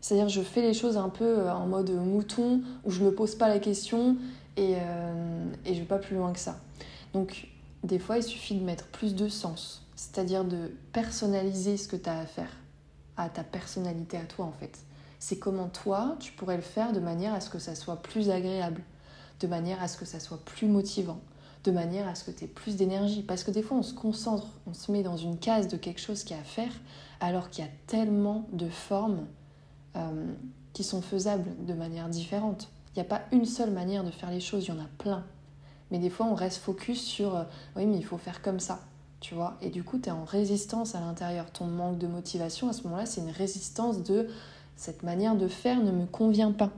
C'est-à-dire 0.01 0.29
je 0.29 0.43
fais 0.43 0.61
les 0.61 0.75
choses 0.75 0.99
un 0.99 1.09
peu 1.09 1.25
euh, 1.25 1.53
en 1.53 1.67
mode 1.67 1.91
mouton, 1.91 2.61
où 2.85 2.91
je 2.91 3.03
me 3.03 3.13
pose 3.13 3.35
pas 3.35 3.49
la 3.49 3.59
question 3.59 4.17
et, 4.57 4.75
euh, 4.77 5.45
et 5.65 5.75
je 5.75 5.81
vais 5.81 5.87
pas 5.87 5.99
plus 5.99 6.17
loin 6.17 6.33
que 6.33 6.39
ça. 6.39 6.57
Donc 7.15 7.49
des 7.83 7.99
fois, 7.99 8.19
il 8.19 8.23
suffit 8.23 8.55
de 8.55 8.65
mettre 8.65 8.87
plus 8.89 9.15
de 9.15 9.29
sens, 9.29 9.87
c'est-à-dire 9.97 10.45
de 10.45 10.71
personnaliser 10.93 11.79
ce 11.79 11.89
que 11.89 11.97
tu 11.97 12.09
as 12.09 12.19
à 12.19 12.27
faire, 12.27 12.51
à 13.17 13.29
ta 13.29 13.43
personnalité 13.43 14.19
à 14.19 14.25
toi 14.25 14.45
en 14.45 14.53
fait. 14.53 14.79
C'est 15.19 15.39
comment 15.39 15.69
toi, 15.69 16.17
tu 16.21 16.33
pourrais 16.33 16.57
le 16.57 16.63
faire 16.63 16.93
de 16.93 17.01
manière 17.01 17.33
à 17.33 17.41
ce 17.41 17.49
que 17.49 17.59
ça 17.59 17.75
soit 17.75 18.03
plus 18.03 18.29
agréable, 18.29 18.83
de 19.41 19.47
manière 19.47 19.83
à 19.83 19.89
ce 19.89 19.97
que 19.97 20.05
ça 20.05 20.21
soit 20.21 20.45
plus 20.45 20.69
motivant, 20.69 21.21
de 21.67 21.73
manière 21.73 22.09
à 22.09 22.15
ce 22.15 22.25
que 22.25 22.31
tu 22.31 22.45
aies 22.45 22.49
plus 22.49 22.77
d'énergie. 22.77 23.23
Parce 23.23 23.45
que 23.45 23.51
des 23.51 23.63
fois, 23.63 23.77
on 23.77 23.83
se 23.83 23.95
concentre, 23.95 24.47
on 24.67 24.75
se 24.75 24.91
met 24.91 25.03
dans 25.03 25.17
une 25.17 25.39
case 25.39 25.69
de 25.69 25.77
quelque 25.77 26.01
chose 26.01 26.25
qui 26.25 26.33
a 26.33 26.39
à 26.39 26.45
faire, 26.45 26.73
alors 27.21 27.51
qu'il 27.51 27.65
y 27.65 27.69
a 27.69 27.71
tellement 27.87 28.47
de 28.53 28.69
formes 28.69 29.27
euh, 29.97 30.33
qui 30.73 30.85
sont 30.85 31.03
faisables 31.03 31.65
de 31.67 31.75
manière 31.75 32.09
différente. 32.09 32.69
Il 32.95 33.01
n'y 33.01 33.03
a 33.03 33.09
pas 33.09 33.23
une 33.33 33.45
seule 33.45 33.71
manière 33.71 34.05
de 34.05 34.11
faire 34.11 34.31
les 34.31 34.41
choses, 34.41 34.65
il 34.67 34.69
y 34.69 34.73
en 34.73 34.81
a 34.81 34.89
plein. 34.99 35.25
Mais 35.91 35.99
des 35.99 36.11
fois, 36.11 36.27
on 36.27 36.35
reste 36.35 36.59
focus 36.59 37.01
sur 37.03 37.37
euh, 37.37 37.45
oui, 37.77 37.87
mais 37.87 37.97
il 37.97 38.05
faut 38.05 38.19
faire 38.19 38.43
comme 38.43 38.61
ça, 38.61 38.81
tu 39.21 39.35
vois. 39.35 39.57
Et 39.61 39.71
du 39.71 39.83
coup, 39.83 39.99
tu 39.99 40.09
es 40.09 40.13
en 40.13 40.25
résistance 40.25 40.95
à 40.95 41.01
l'intérieur. 41.01 41.51
Ton 41.51 41.67
manque 41.67 41.99
de 41.99 42.07
motivation, 42.07 42.69
à 42.69 42.73
ce 42.73 42.83
moment-là, 42.85 43.07
c'est 43.07 43.21
une 43.21 43.31
résistance 43.31 44.03
de 44.03 44.29
cette 44.77 45.03
manière 45.03 45.37
de 45.37 45.49
faire 45.49 45.83
ne 45.83 45.91
me 45.91 46.07
convient 46.07 46.53
pas. 46.53 46.71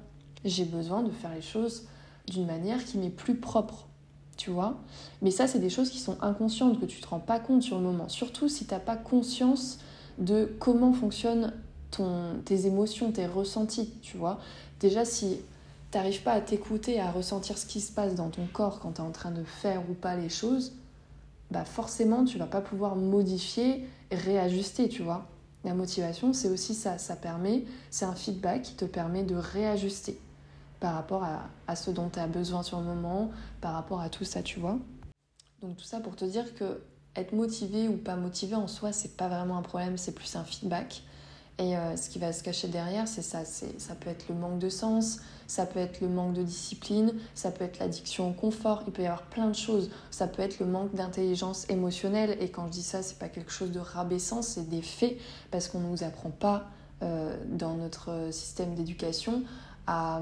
J'ai 0.44 0.64
besoin 0.64 1.02
de 1.02 1.10
faire 1.10 1.34
les 1.34 1.42
choses 1.42 1.86
d'une 2.28 2.46
manière 2.46 2.84
qui 2.84 2.98
m'est 2.98 3.10
plus 3.10 3.36
propre, 3.36 3.88
tu 4.38 4.48
vois. 4.48 4.78
Mais 5.20 5.30
ça, 5.30 5.46
c'est 5.46 5.58
des 5.58 5.68
choses 5.68 5.90
qui 5.90 5.98
sont 5.98 6.16
inconscientes, 6.22 6.80
que 6.80 6.86
tu 6.86 7.02
te 7.02 7.06
rends 7.08 7.20
pas 7.20 7.38
compte 7.38 7.62
sur 7.62 7.76
le 7.76 7.82
moment. 7.82 8.08
Surtout 8.08 8.48
si 8.48 8.64
tu 8.64 8.72
n'as 8.72 8.80
pas 8.80 8.96
conscience 8.96 9.80
de 10.16 10.50
comment 10.58 10.94
fonctionnent 10.94 11.52
tes 12.44 12.66
émotions, 12.66 13.12
tes 13.12 13.26
ressentis, 13.26 13.92
tu 14.00 14.16
vois. 14.16 14.38
Déjà, 14.80 15.04
si 15.04 15.40
t'arrives 15.90 16.22
pas 16.22 16.32
à 16.32 16.40
t'écouter, 16.40 17.00
à 17.00 17.10
ressentir 17.10 17.58
ce 17.58 17.66
qui 17.66 17.80
se 17.80 17.92
passe 17.92 18.14
dans 18.14 18.28
ton 18.28 18.46
corps 18.46 18.78
quand 18.78 18.92
tu 18.92 19.02
es 19.02 19.04
en 19.04 19.10
train 19.10 19.30
de 19.30 19.42
faire 19.44 19.82
ou 19.90 19.94
pas 19.94 20.16
les 20.16 20.28
choses, 20.28 20.72
bah 21.50 21.64
forcément 21.64 22.24
tu 22.24 22.36
vas 22.36 22.46
pas 22.46 22.60
pouvoir 22.60 22.94
modifier 22.94 23.88
réajuster, 24.12 24.88
tu 24.88 25.02
vois. 25.02 25.26
La 25.64 25.74
motivation, 25.74 26.32
c'est 26.32 26.48
aussi 26.48 26.74
ça, 26.74 26.98
ça 26.98 27.16
permet, 27.16 27.64
c'est 27.90 28.04
un 28.04 28.14
feedback 28.14 28.62
qui 28.62 28.74
te 28.74 28.84
permet 28.84 29.24
de 29.24 29.34
réajuster 29.34 30.20
par 30.80 30.94
rapport 30.94 31.24
à, 31.24 31.48
à 31.66 31.76
ce 31.76 31.90
dont 31.90 32.08
tu 32.08 32.18
as 32.18 32.26
besoin 32.26 32.62
sur 32.62 32.78
le 32.78 32.86
moment, 32.86 33.30
par 33.60 33.74
rapport 33.74 34.00
à 34.00 34.08
tout 34.08 34.24
ça, 34.24 34.42
tu 34.42 34.60
vois. 34.60 34.78
Donc 35.62 35.76
tout 35.76 35.84
ça 35.84 36.00
pour 36.00 36.14
te 36.14 36.24
dire 36.24 36.54
que 36.54 36.80
être 37.16 37.32
motivé 37.32 37.88
ou 37.88 37.96
pas 37.96 38.16
motivé 38.16 38.54
en 38.54 38.68
soi, 38.68 38.92
c'est 38.92 39.16
pas 39.16 39.28
vraiment 39.28 39.58
un 39.58 39.62
problème, 39.62 39.98
c'est 39.98 40.14
plus 40.14 40.36
un 40.36 40.44
feedback. 40.44 41.02
Et 41.60 41.76
euh, 41.76 41.96
ce 41.96 42.08
qui 42.08 42.20
va 42.20 42.32
se 42.32 42.44
cacher 42.44 42.68
derrière, 42.68 43.08
c'est 43.08 43.22
ça. 43.22 43.44
Ça 43.44 43.94
peut 43.96 44.10
être 44.10 44.28
le 44.28 44.36
manque 44.36 44.60
de 44.60 44.68
sens, 44.68 45.18
ça 45.48 45.66
peut 45.66 45.80
être 45.80 46.00
le 46.00 46.08
manque 46.08 46.34
de 46.34 46.44
discipline, 46.44 47.12
ça 47.34 47.50
peut 47.50 47.64
être 47.64 47.80
l'addiction 47.80 48.30
au 48.30 48.32
confort, 48.32 48.84
il 48.86 48.92
peut 48.92 49.02
y 49.02 49.06
avoir 49.06 49.22
plein 49.22 49.48
de 49.48 49.56
choses. 49.56 49.90
Ça 50.12 50.28
peut 50.28 50.42
être 50.42 50.60
le 50.60 50.66
manque 50.66 50.94
d'intelligence 50.94 51.68
émotionnelle. 51.68 52.36
Et 52.40 52.50
quand 52.50 52.66
je 52.68 52.72
dis 52.72 52.82
ça, 52.82 53.02
c'est 53.02 53.18
pas 53.18 53.28
quelque 53.28 53.50
chose 53.50 53.72
de 53.72 53.80
rabaissant, 53.80 54.40
c'est 54.40 54.68
des 54.68 54.82
faits, 54.82 55.16
parce 55.50 55.66
qu'on 55.66 55.80
ne 55.80 55.88
nous 55.88 56.04
apprend 56.04 56.30
pas 56.30 56.68
euh, 57.02 57.36
dans 57.48 57.74
notre 57.74 58.28
système 58.30 58.76
d'éducation 58.76 59.42
à, 59.88 60.20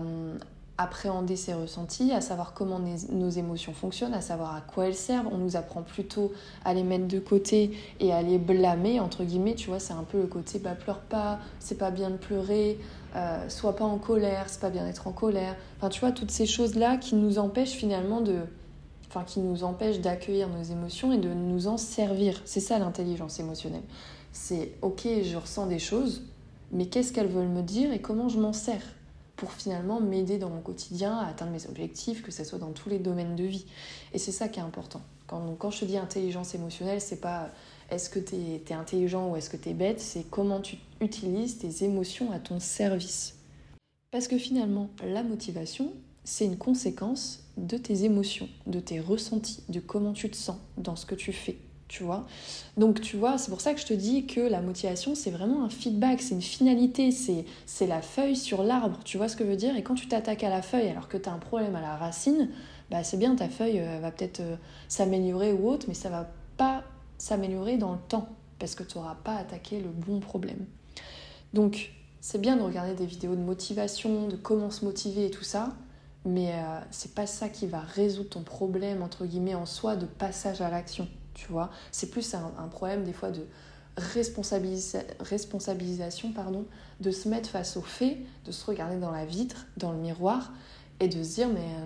appréhender 0.78 1.36
ses 1.36 1.54
ressentis, 1.54 2.12
à 2.12 2.20
savoir 2.20 2.52
comment 2.52 2.78
nos 3.10 3.30
émotions 3.30 3.72
fonctionnent, 3.72 4.12
à 4.12 4.20
savoir 4.20 4.54
à 4.54 4.60
quoi 4.60 4.86
elles 4.86 4.94
servent. 4.94 5.28
On 5.32 5.38
nous 5.38 5.56
apprend 5.56 5.82
plutôt 5.82 6.32
à 6.64 6.74
les 6.74 6.82
mettre 6.82 7.08
de 7.08 7.18
côté 7.18 7.70
et 7.98 8.12
à 8.12 8.20
les 8.20 8.38
blâmer, 8.38 9.00
entre 9.00 9.24
guillemets, 9.24 9.54
tu 9.54 9.68
vois, 9.70 9.78
c'est 9.78 9.94
un 9.94 10.02
peu 10.02 10.20
le 10.20 10.26
côté 10.26 10.58
bah 10.58 10.74
pleure 10.74 11.00
pas, 11.00 11.38
c'est 11.60 11.78
pas 11.78 11.90
bien 11.90 12.10
de 12.10 12.16
pleurer, 12.16 12.78
euh, 13.14 13.48
sois 13.48 13.74
pas 13.74 13.84
en 13.84 13.96
colère, 13.98 14.44
c'est 14.48 14.60
pas 14.60 14.70
bien 14.70 14.84
d'être 14.84 15.06
en 15.06 15.12
colère. 15.12 15.56
Enfin, 15.78 15.88
tu 15.88 16.00
vois, 16.00 16.12
toutes 16.12 16.30
ces 16.30 16.46
choses-là 16.46 16.98
qui 16.98 17.14
nous 17.14 17.38
empêchent 17.38 17.76
finalement 17.76 18.20
de. 18.20 18.40
Enfin, 19.08 19.24
qui 19.24 19.40
nous 19.40 19.64
empêchent 19.64 20.00
d'accueillir 20.00 20.48
nos 20.48 20.62
émotions 20.62 21.12
et 21.12 21.18
de 21.18 21.32
nous 21.32 21.68
en 21.68 21.78
servir. 21.78 22.42
C'est 22.44 22.60
ça 22.60 22.78
l'intelligence 22.78 23.40
émotionnelle. 23.40 23.84
C'est 24.32 24.72
ok, 24.82 25.06
je 25.22 25.36
ressens 25.38 25.68
des 25.68 25.78
choses, 25.78 26.22
mais 26.70 26.86
qu'est-ce 26.86 27.14
qu'elles 27.14 27.28
veulent 27.28 27.46
me 27.46 27.62
dire 27.62 27.92
et 27.92 28.00
comment 28.00 28.28
je 28.28 28.38
m'en 28.38 28.52
sers? 28.52 28.82
Pour 29.36 29.52
finalement 29.52 30.00
m'aider 30.00 30.38
dans 30.38 30.48
mon 30.48 30.60
quotidien 30.60 31.18
à 31.18 31.28
atteindre 31.28 31.52
mes 31.52 31.66
objectifs, 31.66 32.22
que 32.22 32.32
ce 32.32 32.42
soit 32.42 32.58
dans 32.58 32.72
tous 32.72 32.88
les 32.88 32.98
domaines 32.98 33.36
de 33.36 33.44
vie. 33.44 33.66
Et 34.12 34.18
c'est 34.18 34.32
ça 34.32 34.48
qui 34.48 34.60
est 34.60 34.62
important. 34.62 35.02
Quand, 35.26 35.54
quand 35.58 35.70
je 35.70 35.84
dis 35.84 35.98
intelligence 35.98 36.54
émotionnelle, 36.54 37.00
c'est 37.00 37.20
pas 37.20 37.50
est-ce 37.90 38.10
que 38.10 38.18
tu 38.18 38.34
es, 38.34 38.72
intelligent 38.72 39.30
ou 39.30 39.36
est-ce 39.36 39.50
que 39.50 39.56
tu 39.56 39.70
es 39.70 39.74
bête, 39.74 40.00
c'est 40.00 40.24
comment 40.28 40.60
tu 40.60 40.78
utilises 41.00 41.58
tes 41.58 41.84
émotions 41.84 42.32
à 42.32 42.38
ton 42.38 42.58
service. 42.58 43.34
Parce 44.10 44.28
que 44.28 44.38
finalement, 44.38 44.88
la 45.04 45.22
motivation, 45.22 45.92
c'est 46.24 46.46
une 46.46 46.56
conséquence 46.56 47.44
de 47.56 47.76
tes 47.76 48.04
émotions, 48.04 48.48
de 48.66 48.80
tes 48.80 49.00
ressentis, 49.00 49.62
de 49.68 49.80
comment 49.80 50.12
tu 50.12 50.30
te 50.30 50.36
sens 50.36 50.56
dans 50.76 50.96
ce 50.96 51.06
que 51.06 51.14
tu 51.14 51.32
fais 51.32 51.58
tu 51.88 52.02
vois. 52.02 52.26
Donc 52.76 53.00
tu 53.00 53.16
vois, 53.16 53.38
c'est 53.38 53.50
pour 53.50 53.60
ça 53.60 53.74
que 53.74 53.80
je 53.80 53.86
te 53.86 53.94
dis 53.94 54.26
que 54.26 54.40
la 54.40 54.60
motivation, 54.60 55.14
c'est 55.14 55.30
vraiment 55.30 55.64
un 55.64 55.68
feedback, 55.68 56.20
c'est 56.20 56.34
une 56.34 56.42
finalité, 56.42 57.10
c'est 57.10 57.86
la 57.86 58.02
feuille 58.02 58.36
sur 58.36 58.62
l'arbre, 58.62 58.98
tu 59.04 59.16
vois 59.16 59.28
ce 59.28 59.36
que 59.36 59.44
je 59.44 59.50
veux 59.50 59.56
dire 59.56 59.76
Et 59.76 59.82
quand 59.82 59.94
tu 59.94 60.08
t'attaques 60.08 60.44
à 60.44 60.50
la 60.50 60.62
feuille 60.62 60.88
alors 60.88 61.08
que 61.08 61.16
tu 61.16 61.28
as 61.28 61.32
un 61.32 61.38
problème 61.38 61.76
à 61.76 61.80
la 61.80 61.96
racine, 61.96 62.50
bah 62.90 63.04
c'est 63.04 63.16
bien, 63.16 63.34
ta 63.34 63.48
feuille 63.48 63.80
euh, 63.80 63.98
va 64.00 64.10
peut-être 64.10 64.40
euh, 64.40 64.56
s'améliorer 64.88 65.52
ou 65.52 65.68
autre, 65.68 65.86
mais 65.88 65.94
ça 65.94 66.08
va 66.08 66.28
pas 66.56 66.84
s'améliorer 67.18 67.78
dans 67.78 67.92
le 67.92 67.98
temps, 68.08 68.28
parce 68.58 68.74
que 68.74 68.82
tu 68.82 68.98
n'auras 68.98 69.16
pas 69.16 69.36
attaqué 69.36 69.80
le 69.80 69.88
bon 69.88 70.20
problème. 70.20 70.66
Donc 71.52 71.92
c'est 72.20 72.40
bien 72.40 72.56
de 72.56 72.62
regarder 72.62 72.94
des 72.94 73.06
vidéos 73.06 73.34
de 73.34 73.40
motivation, 73.40 74.28
de 74.28 74.36
comment 74.36 74.70
se 74.70 74.84
motiver 74.84 75.26
et 75.26 75.30
tout 75.30 75.44
ça, 75.44 75.74
mais 76.24 76.52
euh, 76.52 76.80
c'est 76.90 77.14
pas 77.14 77.26
ça 77.26 77.48
qui 77.48 77.66
va 77.66 77.80
résoudre 77.80 78.30
ton 78.30 78.42
problème, 78.42 79.02
entre 79.02 79.26
guillemets, 79.26 79.54
en 79.54 79.66
soi, 79.66 79.96
de 79.96 80.06
passage 80.06 80.60
à 80.60 80.70
l'action 80.70 81.08
tu 81.36 81.52
vois. 81.52 81.70
C'est 81.92 82.10
plus 82.10 82.34
un, 82.34 82.50
problème 82.68 83.04
des 83.04 83.12
fois 83.12 83.30
de 83.30 83.46
responsabilisation, 83.96 86.32
pardon, 86.32 86.64
de 87.00 87.10
se 87.10 87.28
mettre 87.28 87.50
face 87.50 87.76
aux 87.76 87.82
faits, 87.82 88.16
de 88.44 88.52
se 88.52 88.64
regarder 88.66 88.96
dans 88.96 89.12
la 89.12 89.24
vitre, 89.24 89.66
dans 89.76 89.92
le 89.92 89.98
miroir, 89.98 90.52
et 90.98 91.08
de 91.08 91.22
se 91.22 91.34
dire, 91.34 91.48
mais 91.48 91.60
euh, 91.60 91.84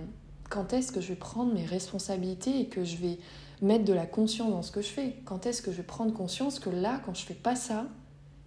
quand 0.48 0.72
est-ce 0.72 0.92
que 0.92 1.00
je 1.00 1.08
vais 1.08 1.16
prendre 1.16 1.52
mes 1.52 1.66
responsabilités 1.66 2.60
et 2.60 2.68
que 2.68 2.84
je 2.84 2.96
vais 2.96 3.18
mettre 3.60 3.84
de 3.84 3.92
la 3.92 4.06
conscience 4.06 4.50
dans 4.50 4.62
ce 4.62 4.70
que 4.70 4.82
je 4.82 4.88
fais? 4.88 5.16
Quand 5.24 5.46
est-ce 5.46 5.62
que 5.62 5.72
je 5.72 5.78
vais 5.78 5.82
prendre 5.82 6.14
conscience 6.14 6.60
que 6.60 6.70
là, 6.70 7.00
quand 7.04 7.14
je 7.14 7.26
fais 7.26 7.34
pas 7.34 7.56
ça, 7.56 7.86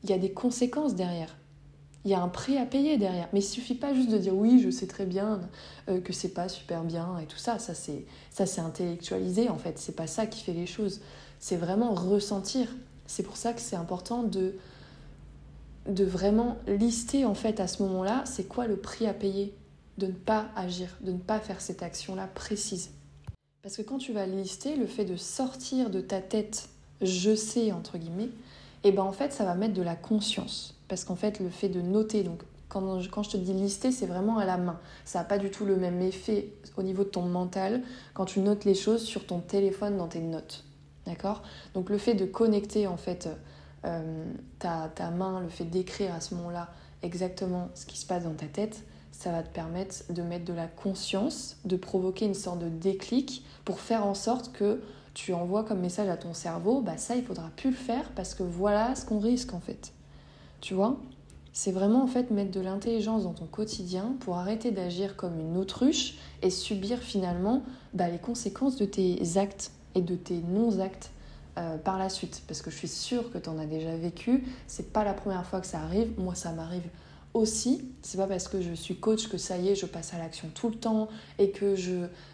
il 0.03 0.09
y 0.09 0.13
a 0.13 0.17
des 0.17 0.31
conséquences 0.31 0.95
derrière? 0.95 1.35
Il 2.05 2.11
y 2.11 2.13
a 2.13 2.21
un 2.21 2.27
prix 2.27 2.57
à 2.57 2.65
payer 2.65 2.97
derrière. 2.97 3.29
Mais 3.33 3.39
il 3.39 3.43
suffit 3.43 3.75
pas 3.75 3.93
juste 3.93 4.09
de 4.09 4.17
dire 4.17 4.35
oui, 4.35 4.59
je 4.63 4.69
sais 4.69 4.87
très 4.87 5.05
bien 5.05 5.41
euh, 5.89 6.01
que 6.01 6.13
c'est 6.13 6.33
pas 6.33 6.49
super 6.49 6.83
bien 6.83 7.17
et 7.19 7.25
tout 7.25 7.37
ça. 7.37 7.59
Ça 7.59 7.73
c'est 7.73 8.05
ça 8.29 8.45
c'est 8.45 8.61
intellectualisé 8.61 9.49
en 9.49 9.57
fait. 9.57 9.79
C'est 9.79 9.95
pas 9.95 10.07
ça 10.07 10.25
qui 10.25 10.43
fait 10.43 10.53
les 10.53 10.65
choses. 10.65 11.01
C'est 11.39 11.57
vraiment 11.57 11.93
ressentir. 11.93 12.67
C'est 13.05 13.23
pour 13.23 13.37
ça 13.37 13.53
que 13.53 13.61
c'est 13.61 13.75
important 13.75 14.23
de 14.23 14.55
de 15.87 16.05
vraiment 16.05 16.57
lister 16.65 17.25
en 17.25 17.33
fait 17.33 17.59
à 17.59 17.67
ce 17.67 17.83
moment-là, 17.83 18.23
c'est 18.25 18.47
quoi 18.47 18.67
le 18.67 18.77
prix 18.77 19.05
à 19.05 19.13
payer 19.13 19.53
de 19.97 20.07
ne 20.07 20.13
pas 20.13 20.47
agir, 20.55 20.97
de 21.01 21.11
ne 21.11 21.17
pas 21.17 21.39
faire 21.39 21.61
cette 21.61 21.83
action-là 21.83 22.27
précise. 22.27 22.91
Parce 23.61 23.77
que 23.77 23.81
quand 23.81 23.97
tu 23.97 24.13
vas 24.13 24.25
lister, 24.25 24.75
le 24.75 24.87
fait 24.87 25.05
de 25.05 25.17
sortir 25.17 25.89
de 25.89 26.01
ta 26.01 26.19
tête, 26.21 26.69
je 27.01 27.35
sais 27.35 27.71
entre 27.71 27.97
guillemets, 27.97 28.29
et 28.85 28.89
eh 28.89 28.91
ben 28.91 29.03
en 29.03 29.11
fait 29.11 29.31
ça 29.31 29.45
va 29.45 29.55
mettre 29.55 29.73
de 29.73 29.81
la 29.81 29.95
conscience 29.95 30.72
parce 30.87 31.03
qu'en 31.03 31.15
fait, 31.15 31.39
le 31.39 31.49
fait 31.49 31.69
de 31.69 31.81
noter, 31.81 32.23
donc 32.23 32.43
quand 32.73 32.99
je, 32.99 33.09
quand 33.09 33.23
je 33.23 33.31
te 33.31 33.37
dis 33.37 33.53
lister, 33.53 33.91
c'est 33.91 34.05
vraiment 34.05 34.37
à 34.37 34.45
la 34.45 34.57
main. 34.57 34.79
Ça 35.05 35.19
n'a 35.19 35.25
pas 35.25 35.37
du 35.37 35.51
tout 35.51 35.65
le 35.65 35.75
même 35.75 36.01
effet 36.01 36.49
au 36.75 36.83
niveau 36.83 37.03
de 37.03 37.09
ton 37.09 37.21
mental 37.23 37.83
quand 38.13 38.25
tu 38.25 38.39
notes 38.39 38.65
les 38.65 38.75
choses 38.75 39.03
sur 39.03 39.25
ton 39.25 39.39
téléphone 39.39 39.97
dans 39.97 40.07
tes 40.07 40.19
notes. 40.19 40.65
D'accord? 41.05 41.43
Donc 41.73 41.89
le 41.89 41.97
fait 41.97 42.15
de 42.15 42.25
connecter 42.25 42.87
en 42.87 42.97
fait 42.97 43.29
euh, 43.85 44.25
ta, 44.59 44.89
ta, 44.93 45.11
main, 45.11 45.41
le 45.41 45.49
fait 45.49 45.65
d'écrire 45.65 46.13
à 46.13 46.21
ce 46.21 46.33
moment-là 46.35 46.69
exactement 47.03 47.69
ce 47.75 47.85
qui 47.85 47.97
se 47.97 48.05
passe 48.05 48.23
dans 48.23 48.33
ta 48.33 48.47
tête, 48.47 48.83
ça 49.11 49.31
va 49.31 49.43
te 49.43 49.53
permettre 49.53 50.11
de 50.11 50.21
mettre 50.21 50.45
de 50.45 50.53
la 50.53 50.67
conscience, 50.67 51.57
de 51.65 51.75
provoquer 51.75 52.25
une 52.25 52.33
sorte 52.33 52.59
de 52.59 52.69
déclic 52.69 53.45
pour 53.65 53.79
faire 53.79 54.05
en 54.05 54.15
sorte 54.15 54.51
que 54.53 54.81
tu 55.13 55.33
envoies 55.33 55.63
comme 55.63 55.79
message 55.79 56.09
à 56.09 56.17
ton 56.17 56.33
cerveau, 56.33 56.81
bah 56.81 56.97
ça 56.97 57.15
il 57.15 57.23
faudra 57.23 57.51
plus 57.55 57.69
le 57.69 57.75
faire 57.75 58.09
parce 58.15 58.33
que 58.33 58.41
voilà 58.41 58.95
ce 58.95 59.05
qu'on 59.05 59.19
risque 59.19 59.53
en 59.53 59.59
fait. 59.59 59.93
Tu 60.63 60.75
vois 60.75 60.97
C'est 61.51 61.73
vraiment 61.73 62.01
en 62.01 62.07
fait 62.07 62.31
mettre 62.31 62.51
de 62.51 62.61
l'intelligence 62.61 63.23
dans 63.23 63.33
ton 63.33 63.45
quotidien 63.45 64.15
pour 64.21 64.37
arrêter 64.37 64.71
d'agir 64.71 65.17
comme 65.17 65.37
une 65.37 65.57
autruche 65.57 66.15
et 66.41 66.49
subir 66.49 66.99
finalement 66.99 67.63
bah, 67.93 68.07
les 68.07 68.17
conséquences 68.17 68.77
de 68.77 68.85
tes 68.85 69.19
actes 69.35 69.71
et 69.93 70.01
de 70.01 70.15
tes 70.15 70.37
non-actes 70.39 71.11
euh, 71.57 71.77
par 71.77 71.99
la 71.99 72.07
suite. 72.07 72.43
Parce 72.47 72.61
que 72.61 72.71
je 72.71 72.77
suis 72.77 72.87
sûre 72.87 73.29
que 73.29 73.37
tu 73.37 73.49
en 73.49 73.59
as 73.59 73.65
déjà 73.65 73.93
vécu. 73.97 74.45
C'est 74.65 74.93
pas 74.93 75.03
la 75.03 75.13
première 75.13 75.45
fois 75.45 75.59
que 75.59 75.67
ça 75.67 75.81
arrive. 75.81 76.17
Moi, 76.17 76.33
ça 76.33 76.53
m'arrive 76.53 76.87
aussi. 77.33 77.83
C'est 78.01 78.17
pas 78.17 78.27
parce 78.27 78.47
que 78.47 78.61
je 78.61 78.71
suis 78.71 78.95
coach 78.95 79.27
que 79.27 79.37
ça 79.37 79.57
y 79.57 79.67
est, 79.67 79.75
je 79.75 79.85
passe 79.85 80.13
à 80.13 80.17
l'action 80.17 80.49
tout 80.55 80.69
le 80.69 80.75
temps 80.75 81.09
et 81.39 81.51
que 81.51 81.75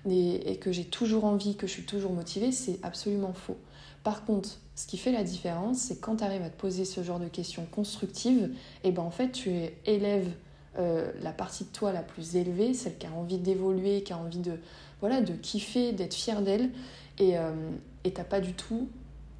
et 0.06 0.58
que 0.58 0.72
j'ai 0.72 0.86
toujours 0.86 1.26
envie, 1.26 1.56
que 1.56 1.66
je 1.66 1.72
suis 1.72 1.86
toujours 1.86 2.14
motivée. 2.14 2.52
C'est 2.52 2.78
absolument 2.84 3.34
faux. 3.34 3.58
Par 4.04 4.24
contre, 4.24 4.60
ce 4.80 4.88
qui 4.88 4.98
fait 4.98 5.12
la 5.12 5.26
différence, 5.26 5.78
c'est 5.80 6.00
quand 6.00 6.16
tu 6.16 6.24
arrives 6.24 6.42
à 6.42 6.50
te 6.50 6.58
poser 6.58 6.86
ce 6.86 7.04
genre 7.04 7.20
de 7.20 7.28
questions 7.28 7.66
constructives, 7.66 8.46
et 8.86 8.88
eh 8.88 8.92
ben 8.94 9.04
en 9.04 9.12
fait 9.12 9.30
tu 9.30 9.52
élèves 9.86 10.32
euh, 10.78 11.12
la 11.22 11.34
partie 11.34 11.66
de 11.66 11.70
toi 11.70 11.92
la 11.92 12.02
plus 12.02 12.38
élevée, 12.38 12.74
celle 12.74 12.98
qui 12.98 13.06
a 13.06 13.12
envie 13.12 13.40
d'évoluer, 13.40 14.04
qui 14.04 14.14
a 14.14 14.18
envie 14.18 14.40
de, 14.40 14.58
voilà, 15.02 15.20
de 15.20 15.34
kiffer, 15.34 15.92
d'être 15.92 16.14
fière 16.14 16.42
d'elle, 16.42 16.70
et 17.18 17.38
euh, 17.38 17.52
t'as 18.14 18.24
pas 18.24 18.40
du 18.40 18.54
tout 18.54 18.88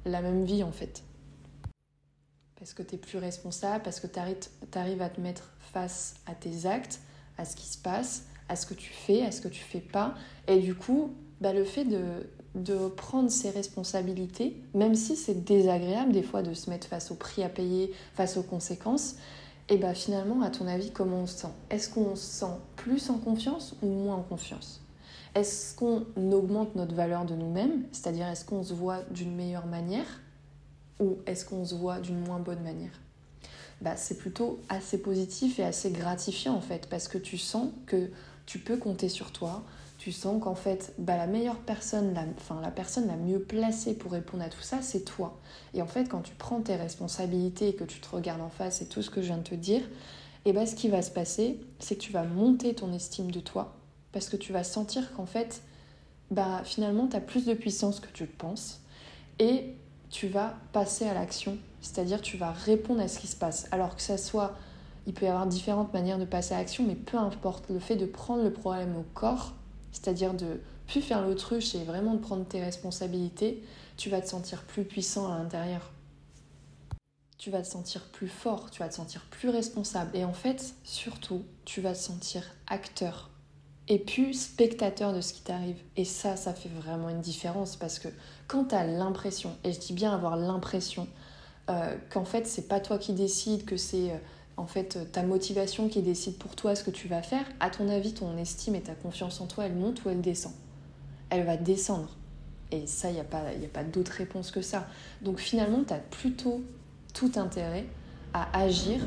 la 0.04 0.20
même 0.20 0.44
vie 0.44 0.62
en 0.62 0.72
fait. 0.72 1.02
Parce 2.58 2.74
que 2.74 2.82
tu 2.82 2.96
es 2.96 2.98
plus 2.98 3.16
responsable, 3.16 3.82
parce 3.82 3.98
que 3.98 4.08
tu 4.08 4.78
arrives 4.78 5.00
à 5.00 5.08
te 5.08 5.22
mettre 5.22 5.54
face 5.72 6.16
à 6.26 6.34
tes 6.34 6.66
actes, 6.66 7.00
à 7.38 7.46
ce 7.46 7.56
qui 7.56 7.66
se 7.66 7.78
passe, 7.78 8.26
à 8.50 8.56
ce 8.56 8.66
que 8.66 8.74
tu 8.74 8.90
fais, 8.92 9.24
à 9.24 9.32
ce 9.32 9.40
que 9.40 9.48
tu 9.48 9.62
fais 9.62 9.80
pas. 9.80 10.14
Et 10.48 10.58
du 10.58 10.74
coup, 10.74 11.14
bah, 11.40 11.54
le 11.54 11.64
fait 11.64 11.86
de, 11.86 12.28
de 12.54 12.88
prendre 12.88 13.30
ses 13.30 13.50
responsabilités, 13.50 14.56
même 14.74 14.94
si 14.94 15.16
c'est 15.16 15.44
désagréable 15.44 16.12
des 16.12 16.22
fois 16.22 16.42
de 16.42 16.52
se 16.54 16.68
mettre 16.68 16.88
face 16.88 17.10
au 17.10 17.14
prix 17.14 17.42
à 17.44 17.48
payer, 17.48 17.92
face 18.14 18.36
aux 18.36 18.42
conséquences, 18.42 19.16
et 19.68 19.76
bien 19.76 19.94
finalement, 19.94 20.42
à 20.42 20.50
ton 20.50 20.66
avis, 20.66 20.90
comment 20.90 21.18
on 21.18 21.26
se 21.26 21.38
sent? 21.38 21.52
Est-ce 21.70 21.88
qu'on 21.88 22.16
se 22.16 22.26
sent 22.26 22.52
plus 22.74 23.08
en 23.08 23.18
confiance 23.18 23.76
ou 23.82 23.86
moins 23.86 24.16
en 24.16 24.22
confiance? 24.22 24.80
Est-ce 25.36 25.76
qu'on 25.76 26.04
augmente 26.32 26.74
notre 26.74 26.94
valeur 26.94 27.24
de 27.24 27.36
nous-mêmes 27.36 27.84
C'est-à-dire, 27.92 28.26
est-ce 28.26 28.44
qu'on 28.44 28.64
se 28.64 28.74
voit 28.74 29.02
d'une 29.12 29.34
meilleure 29.34 29.66
manière 29.66 30.20
ou 30.98 31.18
est-ce 31.26 31.44
qu'on 31.44 31.64
se 31.64 31.76
voit 31.76 32.00
d'une 32.00 32.18
moins 32.18 32.40
bonne 32.40 32.62
manière? 32.62 33.00
Bah, 33.80 33.96
C'est 33.96 34.18
plutôt 34.18 34.58
assez 34.68 35.00
positif 35.00 35.60
et 35.60 35.64
assez 35.64 35.92
gratifiant 35.92 36.54
en 36.54 36.60
fait, 36.60 36.88
parce 36.88 37.06
que 37.06 37.16
tu 37.16 37.38
sens 37.38 37.68
que 37.86 38.10
tu 38.46 38.58
peux 38.58 38.76
compter 38.76 39.08
sur 39.08 39.30
toi, 39.30 39.62
tu 40.00 40.12
sens 40.12 40.42
qu'en 40.42 40.54
fait, 40.54 40.94
bah, 40.96 41.18
la 41.18 41.26
meilleure 41.26 41.58
personne, 41.58 42.14
la, 42.14 42.24
enfin, 42.38 42.58
la 42.62 42.70
personne 42.70 43.06
la 43.06 43.16
mieux 43.16 43.38
placée 43.38 43.92
pour 43.92 44.12
répondre 44.12 44.42
à 44.42 44.48
tout 44.48 44.62
ça, 44.62 44.80
c'est 44.80 45.04
toi. 45.04 45.38
Et 45.74 45.82
en 45.82 45.86
fait, 45.86 46.08
quand 46.08 46.22
tu 46.22 46.34
prends 46.34 46.62
tes 46.62 46.74
responsabilités 46.74 47.68
et 47.68 47.74
que 47.74 47.84
tu 47.84 48.00
te 48.00 48.08
regardes 48.08 48.40
en 48.40 48.48
face 48.48 48.80
et 48.80 48.86
tout 48.86 49.02
ce 49.02 49.10
que 49.10 49.20
je 49.20 49.26
viens 49.26 49.36
de 49.36 49.42
te 49.42 49.54
dire, 49.54 49.82
et 49.82 50.50
eh 50.50 50.52
bah, 50.54 50.64
ce 50.64 50.74
qui 50.74 50.88
va 50.88 51.02
se 51.02 51.10
passer, 51.10 51.60
c'est 51.80 51.96
que 51.96 52.00
tu 52.00 52.12
vas 52.12 52.24
monter 52.24 52.74
ton 52.74 52.94
estime 52.94 53.30
de 53.30 53.40
toi 53.40 53.76
parce 54.10 54.30
que 54.30 54.38
tu 54.38 54.54
vas 54.54 54.64
sentir 54.64 55.12
qu'en 55.12 55.26
fait, 55.26 55.60
bah, 56.30 56.62
finalement, 56.64 57.06
tu 57.06 57.16
as 57.16 57.20
plus 57.20 57.44
de 57.44 57.52
puissance 57.52 58.00
que 58.00 58.08
tu 58.10 58.22
le 58.22 58.30
penses 58.30 58.80
et 59.38 59.74
tu 60.08 60.28
vas 60.28 60.54
passer 60.72 61.04
à 61.04 61.12
l'action, 61.12 61.58
c'est-à-dire 61.82 62.22
tu 62.22 62.38
vas 62.38 62.52
répondre 62.52 63.02
à 63.02 63.08
ce 63.08 63.18
qui 63.18 63.26
se 63.26 63.36
passe. 63.36 63.66
Alors 63.70 63.96
que 63.96 64.02
ça 64.02 64.16
soit, 64.16 64.54
il 65.06 65.12
peut 65.12 65.26
y 65.26 65.28
avoir 65.28 65.46
différentes 65.46 65.92
manières 65.92 66.18
de 66.18 66.24
passer 66.24 66.54
à 66.54 66.58
l'action, 66.58 66.86
mais 66.88 66.94
peu 66.94 67.18
importe, 67.18 67.68
le 67.68 67.80
fait 67.80 67.96
de 67.96 68.06
prendre 68.06 68.42
le 68.42 68.50
problème 68.50 68.96
au 68.96 69.04
corps, 69.12 69.52
c'est-à-dire 69.92 70.34
de 70.34 70.60
plus 70.86 71.02
faire 71.02 71.22
l'autruche 71.26 71.74
et 71.74 71.84
vraiment 71.84 72.14
de 72.14 72.18
prendre 72.20 72.44
tes 72.44 72.62
responsabilités, 72.62 73.62
tu 73.96 74.10
vas 74.10 74.20
te 74.20 74.28
sentir 74.28 74.62
plus 74.62 74.84
puissant 74.84 75.32
à 75.32 75.38
l'intérieur. 75.38 75.92
tu 77.38 77.50
vas 77.50 77.62
te 77.62 77.68
sentir 77.68 78.02
plus 78.12 78.28
fort, 78.28 78.70
tu 78.70 78.80
vas 78.80 78.88
te 78.88 78.94
sentir 78.94 79.22
plus 79.30 79.48
responsable. 79.48 80.10
Et 80.14 80.24
en 80.24 80.34
fait, 80.34 80.74
surtout, 80.84 81.42
tu 81.64 81.80
vas 81.80 81.94
te 81.94 81.98
sentir 81.98 82.44
acteur 82.66 83.30
et 83.88 83.98
plus 83.98 84.34
spectateur 84.34 85.12
de 85.12 85.20
ce 85.20 85.32
qui 85.32 85.40
t'arrive. 85.42 85.78
Et 85.96 86.04
ça, 86.04 86.36
ça 86.36 86.54
fait 86.54 86.68
vraiment 86.68 87.08
une 87.08 87.20
différence 87.20 87.76
parce 87.76 87.98
que 87.98 88.08
quand 88.46 88.66
tu 88.66 88.74
as 88.74 88.86
l'impression, 88.86 89.56
et 89.64 89.72
je 89.72 89.80
dis 89.80 89.94
bien 89.94 90.14
avoir 90.14 90.36
l'impression, 90.36 91.08
euh, 91.70 91.96
qu'en 92.10 92.24
fait, 92.24 92.46
c'est 92.46 92.68
pas 92.68 92.78
toi 92.78 92.98
qui 92.98 93.14
décide, 93.14 93.64
que 93.64 93.76
c'est 93.76 94.12
euh, 94.12 94.18
en 94.56 94.66
fait 94.66 95.10
ta 95.12 95.22
motivation 95.22 95.88
qui 95.88 96.02
décide 96.02 96.36
pour 96.36 96.54
toi 96.54 96.74
ce 96.74 96.84
que 96.84 96.90
tu 96.90 97.08
vas 97.08 97.22
faire, 97.22 97.44
à 97.60 97.70
ton 97.70 97.88
avis, 97.88 98.12
ton 98.12 98.36
estime 98.36 98.74
et 98.74 98.82
ta 98.82 98.94
confiance 98.94 99.40
en 99.40 99.46
toi, 99.46 99.66
elle 99.66 99.74
monte 99.74 100.04
ou 100.04 100.10
elle 100.10 100.20
descend? 100.20 100.52
Elle 101.30 101.44
va 101.44 101.56
descendre. 101.56 102.16
Et 102.72 102.86
ça, 102.86 103.10
il 103.10 103.14
n'y 103.14 103.20
a 103.20 103.24
pas, 103.24 103.42
pas 103.72 103.84
d'autre 103.84 104.12
réponse 104.12 104.50
que 104.50 104.62
ça. 104.62 104.86
Donc 105.22 105.38
finalement, 105.38 105.82
tu 105.84 105.92
as 105.92 105.98
plutôt 105.98 106.62
tout 107.14 107.32
intérêt 107.36 107.86
à 108.32 108.58
agir 108.58 109.00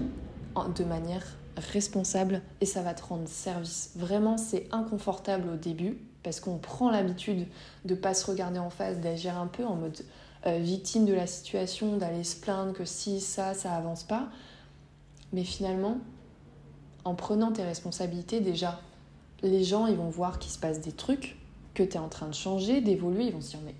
de 0.76 0.84
manière 0.84 1.26
responsable 1.72 2.42
et 2.62 2.66
ça 2.66 2.82
va 2.82 2.94
te 2.94 3.04
rendre 3.04 3.28
service. 3.28 3.92
Vraiment, 3.96 4.38
c'est 4.38 4.68
inconfortable 4.72 5.50
au 5.50 5.56
début 5.56 5.98
parce 6.24 6.40
qu'on 6.40 6.58
prend 6.58 6.90
l'habitude 6.90 7.48
de 7.86 7.96
pas 7.96 8.14
se 8.14 8.26
regarder 8.26 8.60
en 8.60 8.70
face, 8.70 9.00
d'agir 9.00 9.38
un 9.38 9.48
peu 9.48 9.66
en 9.66 9.76
mode 9.76 10.00
euh, 10.46 10.58
victime 10.58 11.06
de 11.06 11.14
la 11.14 11.28
situation, 11.28 11.98
d'aller 11.98 12.24
se 12.24 12.36
plaindre 12.36 12.74
que 12.74 12.86
si 12.86 13.20
ça, 13.20 13.54
ça 13.54 13.74
avance 13.74 14.04
pas. 14.04 14.30
Mais 15.34 15.44
finalement, 15.44 15.98
en 17.04 17.16
prenant 17.16 17.52
tes 17.52 17.63
responsabilités, 17.63 18.40
déjà, 18.40 18.80
les 19.42 19.63
gens, 19.63 19.88
ils 19.88 19.98
vont 19.98 20.10
voir 20.10 20.40
qu'il 20.40 20.52
se 20.52 20.60
passe 20.60 20.80
des 20.80 20.92
trucs, 20.92 21.38
que 21.74 21.84
tu 21.84 21.94
es 21.94 22.00
en 22.00 22.08
train 22.08 22.28
de 22.28 22.34
changer, 22.34 22.82
d'évoluer, 22.82 23.25
ils 23.25 23.34
vont 23.34 23.42
se 23.42 23.50
dire 23.50 23.60
mais 23.66 23.75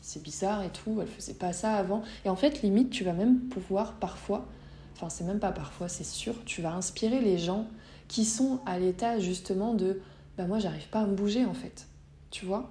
c'est 0.00 0.22
bizarre 0.22 0.62
et 0.62 0.70
tout, 0.70 0.98
elle 1.00 1.08
faisait 1.08 1.34
pas 1.34 1.52
ça 1.52 1.74
avant. 1.74 2.02
Et 2.24 2.28
en 2.28 2.36
fait, 2.36 2.62
limite, 2.62 2.90
tu 2.90 3.04
vas 3.04 3.12
même 3.12 3.40
pouvoir 3.40 3.94
parfois, 3.94 4.46
enfin 4.94 5.08
c'est 5.08 5.24
même 5.24 5.40
pas 5.40 5.52
parfois, 5.52 5.88
c'est 5.88 6.04
sûr, 6.04 6.34
tu 6.44 6.62
vas 6.62 6.72
inspirer 6.72 7.20
les 7.20 7.38
gens 7.38 7.66
qui 8.08 8.24
sont 8.24 8.60
à 8.66 8.78
l'état 8.78 9.18
justement 9.18 9.74
de 9.74 10.00
bah 10.38 10.46
moi 10.46 10.58
j'arrive 10.58 10.88
pas 10.88 11.00
à 11.00 11.06
me 11.06 11.14
bouger 11.14 11.44
en 11.44 11.54
fait, 11.54 11.88
tu 12.30 12.46
vois? 12.46 12.70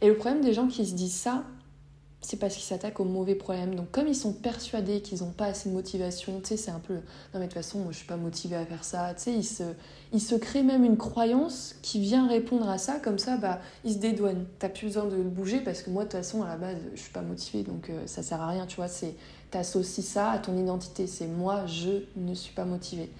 Et 0.00 0.08
le 0.08 0.16
problème 0.16 0.42
des 0.42 0.52
gens 0.52 0.66
qui 0.66 0.84
se 0.84 0.94
disent 0.94 1.14
ça, 1.14 1.44
c'est 2.24 2.38
parce 2.38 2.54
qu'ils 2.54 2.64
s'attaquent 2.64 3.00
aux 3.00 3.04
mauvais 3.04 3.34
problèmes. 3.34 3.74
Donc 3.74 3.90
comme 3.90 4.08
ils 4.08 4.16
sont 4.16 4.32
persuadés 4.32 5.02
qu'ils 5.02 5.20
n'ont 5.22 5.30
pas 5.30 5.46
assez 5.46 5.68
de 5.68 5.74
motivation, 5.74 6.40
tu 6.40 6.48
sais, 6.48 6.56
c'est 6.56 6.70
un 6.70 6.78
peu... 6.78 6.94
Non 6.94 7.00
mais 7.34 7.40
de 7.40 7.44
toute 7.44 7.54
façon, 7.54 7.80
moi 7.80 7.92
je 7.92 7.98
suis 7.98 8.06
pas 8.06 8.16
motivée 8.16 8.56
à 8.56 8.64
faire 8.64 8.82
ça, 8.82 9.12
tu 9.14 9.24
sais, 9.24 9.32
ils 9.32 9.44
se, 9.44 9.64
ils 10.12 10.20
se 10.20 10.34
créent 10.34 10.62
même 10.62 10.84
une 10.84 10.96
croyance 10.96 11.76
qui 11.82 12.00
vient 12.00 12.26
répondre 12.26 12.68
à 12.68 12.78
ça, 12.78 12.98
comme 12.98 13.18
ça, 13.18 13.36
bah, 13.36 13.60
ils 13.84 13.92
se 13.92 13.98
dédouanent. 13.98 14.46
T'as 14.58 14.70
plus 14.70 14.86
besoin 14.86 15.04
de 15.04 15.16
bouger 15.16 15.60
parce 15.60 15.82
que 15.82 15.90
moi, 15.90 16.04
de 16.04 16.08
toute 16.08 16.18
façon, 16.18 16.42
à 16.42 16.48
la 16.48 16.56
base, 16.56 16.78
je 16.94 17.00
suis 17.00 17.12
pas 17.12 17.22
motivée, 17.22 17.62
donc 17.62 17.90
euh, 17.90 18.02
ça 18.06 18.22
sert 18.22 18.40
à 18.40 18.48
rien, 18.48 18.66
tu 18.66 18.76
vois, 18.76 18.88
c'est... 18.88 19.14
T'associes 19.50 20.02
ça 20.02 20.30
à 20.32 20.38
ton 20.38 20.56
identité, 20.56 21.06
c'est 21.06 21.28
moi, 21.28 21.66
je 21.66 22.02
ne 22.16 22.34
suis 22.34 22.54
pas 22.54 22.64
motivée. 22.64 23.10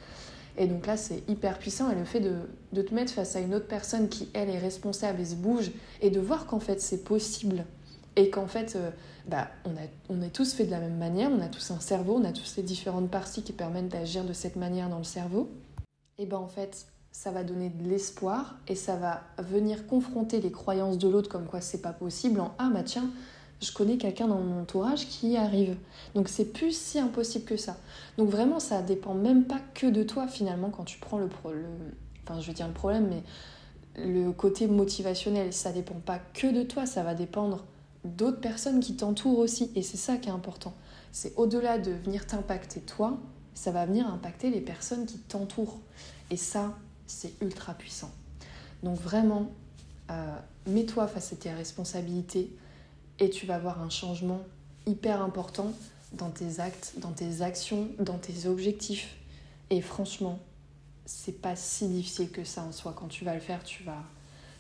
Et 0.57 0.67
donc 0.67 0.87
là, 0.87 0.97
c'est 0.97 1.23
hyper 1.29 1.59
puissant. 1.59 1.91
Et 1.91 1.95
le 1.95 2.05
fait 2.05 2.19
de, 2.19 2.35
de, 2.73 2.83
te 2.83 2.93
mettre 2.93 3.13
face 3.13 3.37
à 3.37 3.41
une 3.41 3.55
autre 3.55 3.69
personne 3.69 4.09
qui, 4.09 4.29
elle, 4.35 4.51
est 4.51 4.59
responsable 4.59 5.21
et 5.21 5.25
se 5.25 5.37
bouge, 5.37 5.71
et 6.01 6.11
de 6.11 6.19
voir 6.19 6.47
qu'en 6.47 6.59
fait, 6.59 6.81
c'est 6.81 7.05
possible 7.05 7.65
et 8.17 8.31
qu'en 8.31 8.47
fait, 8.47 8.77
euh, 8.77 8.91
bah, 9.27 9.49
on, 9.65 9.71
a, 9.71 9.87
on 10.09 10.23
est 10.23 10.31
tous 10.31 10.55
fait 10.55 10.65
de 10.65 10.71
la 10.71 10.81
même 10.81 10.97
manière, 10.97 11.31
on 11.31 11.41
a 11.41 11.49
tous 11.49 11.71
un 11.71 11.81
cerveau, 11.81 12.19
on 12.21 12.25
a 12.25 12.33
tous 12.33 12.45
ces 12.45 12.63
différentes 12.63 13.11
parties 13.11 13.43
qui 13.43 13.53
permettent 13.53 13.89
d'agir 13.89 14.25
de 14.25 14.33
cette 14.33 14.57
manière 14.57 14.89
dans 14.89 14.99
le 14.99 15.05
cerveau. 15.05 15.51
Et 16.19 16.27
ben 16.27 16.37
en 16.37 16.49
fait, 16.49 16.87
ça 17.11 17.31
va 17.31 17.43
donner 17.43 17.71
de 17.71 17.89
l'espoir 17.89 18.57
et 18.69 18.75
ça 18.75 18.97
va 18.97 19.23
venir 19.39 19.87
confronter 19.87 20.41
les 20.41 20.53
croyances 20.53 20.99
de 20.99 21.09
l'autre 21.09 21.29
comme 21.29 21.47
quoi 21.47 21.61
c'est 21.61 21.83
pas 21.83 21.93
possible 21.93 22.41
en 22.41 22.55
ah 22.59 22.71
bah 22.73 22.83
tiens, 22.85 23.11
je 23.61 23.73
connais 23.73 23.97
quelqu'un 23.97 24.29
dans 24.29 24.39
mon 24.39 24.63
entourage 24.63 25.09
qui 25.09 25.31
y 25.31 25.37
arrive. 25.37 25.77
Donc 26.15 26.29
c'est 26.29 26.45
plus 26.45 26.77
si 26.77 26.99
impossible 26.99 27.45
que 27.45 27.57
ça. 27.57 27.77
Donc 28.17 28.29
vraiment 28.29 28.61
ça 28.61 28.83
dépend 28.83 29.15
même 29.15 29.45
pas 29.45 29.61
que 29.75 29.87
de 29.87 30.05
toi 30.05 30.29
finalement 30.29 30.71
quand 30.71 30.85
tu 30.85 30.99
prends 30.99 31.19
le, 31.19 31.29
problème, 31.29 31.67
enfin 32.23 32.41
je 32.41 32.47
veux 32.47 32.53
dire 32.55 32.69
le 32.69 32.75
problème 32.75 33.09
mais 33.09 33.23
le 33.97 34.33
côté 34.33 34.67
motivationnel, 34.67 35.53
ça 35.53 35.73
dépend 35.73 35.95
pas 35.95 36.19
que 36.33 36.53
de 36.53 36.63
toi, 36.63 36.87
ça 36.87 37.03
va 37.03 37.15
dépendre 37.15 37.65
d'autres 38.05 38.41
personnes 38.41 38.81
qui 38.81 38.97
t'entourent 38.97 39.39
aussi. 39.39 39.71
Et 39.75 39.83
c'est 39.83 39.97
ça 39.97 40.17
qui 40.17 40.29
est 40.29 40.33
important. 40.33 40.75
C'est 41.13 41.35
au-delà 41.37 41.79
de 41.79 41.93
venir 41.93 42.27
t'impacter 42.27 42.81
toi, 42.81 43.19
ça 43.55 43.71
va 43.71 43.87
venir 43.87 44.07
impacter 44.09 44.51
les 44.51 44.61
personnes 44.61 45.07
qui 45.07 45.19
t'entourent. 45.19 45.79
Et 46.31 46.37
ça, 46.37 46.77
c'est 47.07 47.33
ultra 47.41 47.75
puissant. 47.75 48.11
Donc 48.83 48.99
vraiment, 48.99 49.51
euh, 50.11 50.37
mets-toi 50.67 51.07
face 51.07 51.33
à 51.33 51.37
tes 51.37 51.53
responsabilités 51.53 52.55
et 53.19 53.31
tu 53.31 53.47
vas 53.47 53.59
voir 53.59 53.81
un 53.81 53.91
changement 53.91 54.41
hyper 54.87 55.23
important 55.23 55.73
dans 56.13 56.31
tes 56.31 56.61
actes, 56.61 56.95
dans 56.99 57.13
tes 57.13 57.43
actions, 57.43 57.89
dans 57.99 58.19
tes 58.19 58.47
objectifs. 58.47 59.17
Et 59.71 59.81
franchement, 59.81 60.39
c'est 61.07 61.41
pas 61.41 61.57
si 61.57 61.89
difficile 61.89 62.31
que 62.31 62.45
ça 62.45 62.63
en 62.63 62.73
soi. 62.73 62.95
Quand 62.97 63.09
tu 63.09 63.25
vas 63.25 63.35
le 63.35 63.41
faire, 63.41 63.63
tu 63.63 63.83
vas, 63.83 64.03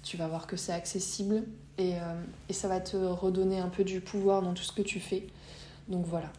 tu 0.04 0.16
vas 0.16 0.28
voir 0.28 0.46
que 0.46 0.56
c'est 0.56 0.72
accessible 0.72 1.42
et, 1.78 1.94
euh, 1.94 2.22
et, 2.48 2.52
ça 2.52 2.68
va 2.68 2.78
te 2.78 2.96
redonner 2.96 3.58
un 3.58 3.68
peu 3.68 3.82
du 3.82 4.00
pouvoir 4.00 4.42
dans 4.42 4.52
tout 4.54 4.62
ce 4.62 4.72
que 4.72 4.82
tu 4.82 5.00
fais. 5.00 5.26
Donc 5.88 6.06
voilà. 6.06 6.30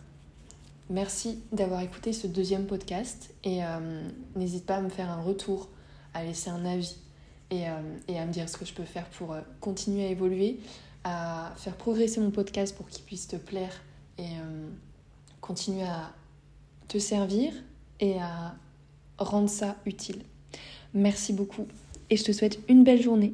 Merci 0.89 1.39
d'avoir 1.51 1.81
écouté 1.81 2.13
ce 2.13 2.27
deuxième 2.27 2.67
podcast 2.67 3.33
et 3.43 3.65
euh, 3.65 4.07
n'hésite 4.35 4.65
pas 4.65 4.75
à 4.75 4.81
me 4.81 4.89
faire 4.89 5.09
un 5.09 5.21
retour, 5.21 5.67
à 6.13 6.23
laisser 6.23 6.51
un 6.51 6.63
avis 6.63 6.97
et, 7.49 7.67
euh, 7.67 7.73
et, 8.07 8.19
à 8.19 8.25
me 8.25 8.31
dire 8.31 8.47
ce 8.47 8.55
que 8.55 8.65
je 8.65 8.73
peux 8.73 8.83
faire 8.85 9.05
pour 9.09 9.35
continuer 9.59 10.05
à 10.05 10.09
évoluer, 10.09 10.59
à 11.03 11.51
faire 11.57 11.75
progresser 11.75 12.21
mon 12.21 12.31
podcast 12.31 12.75
pour 12.75 12.87
qu'il 12.87 13.03
puisse 13.03 13.27
te 13.27 13.35
plaire 13.35 13.81
et 14.17 14.29
continuer 15.41 15.83
à 15.83 16.13
te 16.87 16.99
servir 16.99 17.51
et 17.99 18.19
à 18.19 18.55
rendre 19.17 19.49
ça 19.49 19.75
utile. 19.85 20.21
Merci 20.93 21.33
beaucoup 21.33 21.67
et 22.09 22.17
je 22.17 22.23
te 22.23 22.31
souhaite 22.31 22.59
une 22.69 22.83
belle 22.83 23.01
journée. 23.01 23.33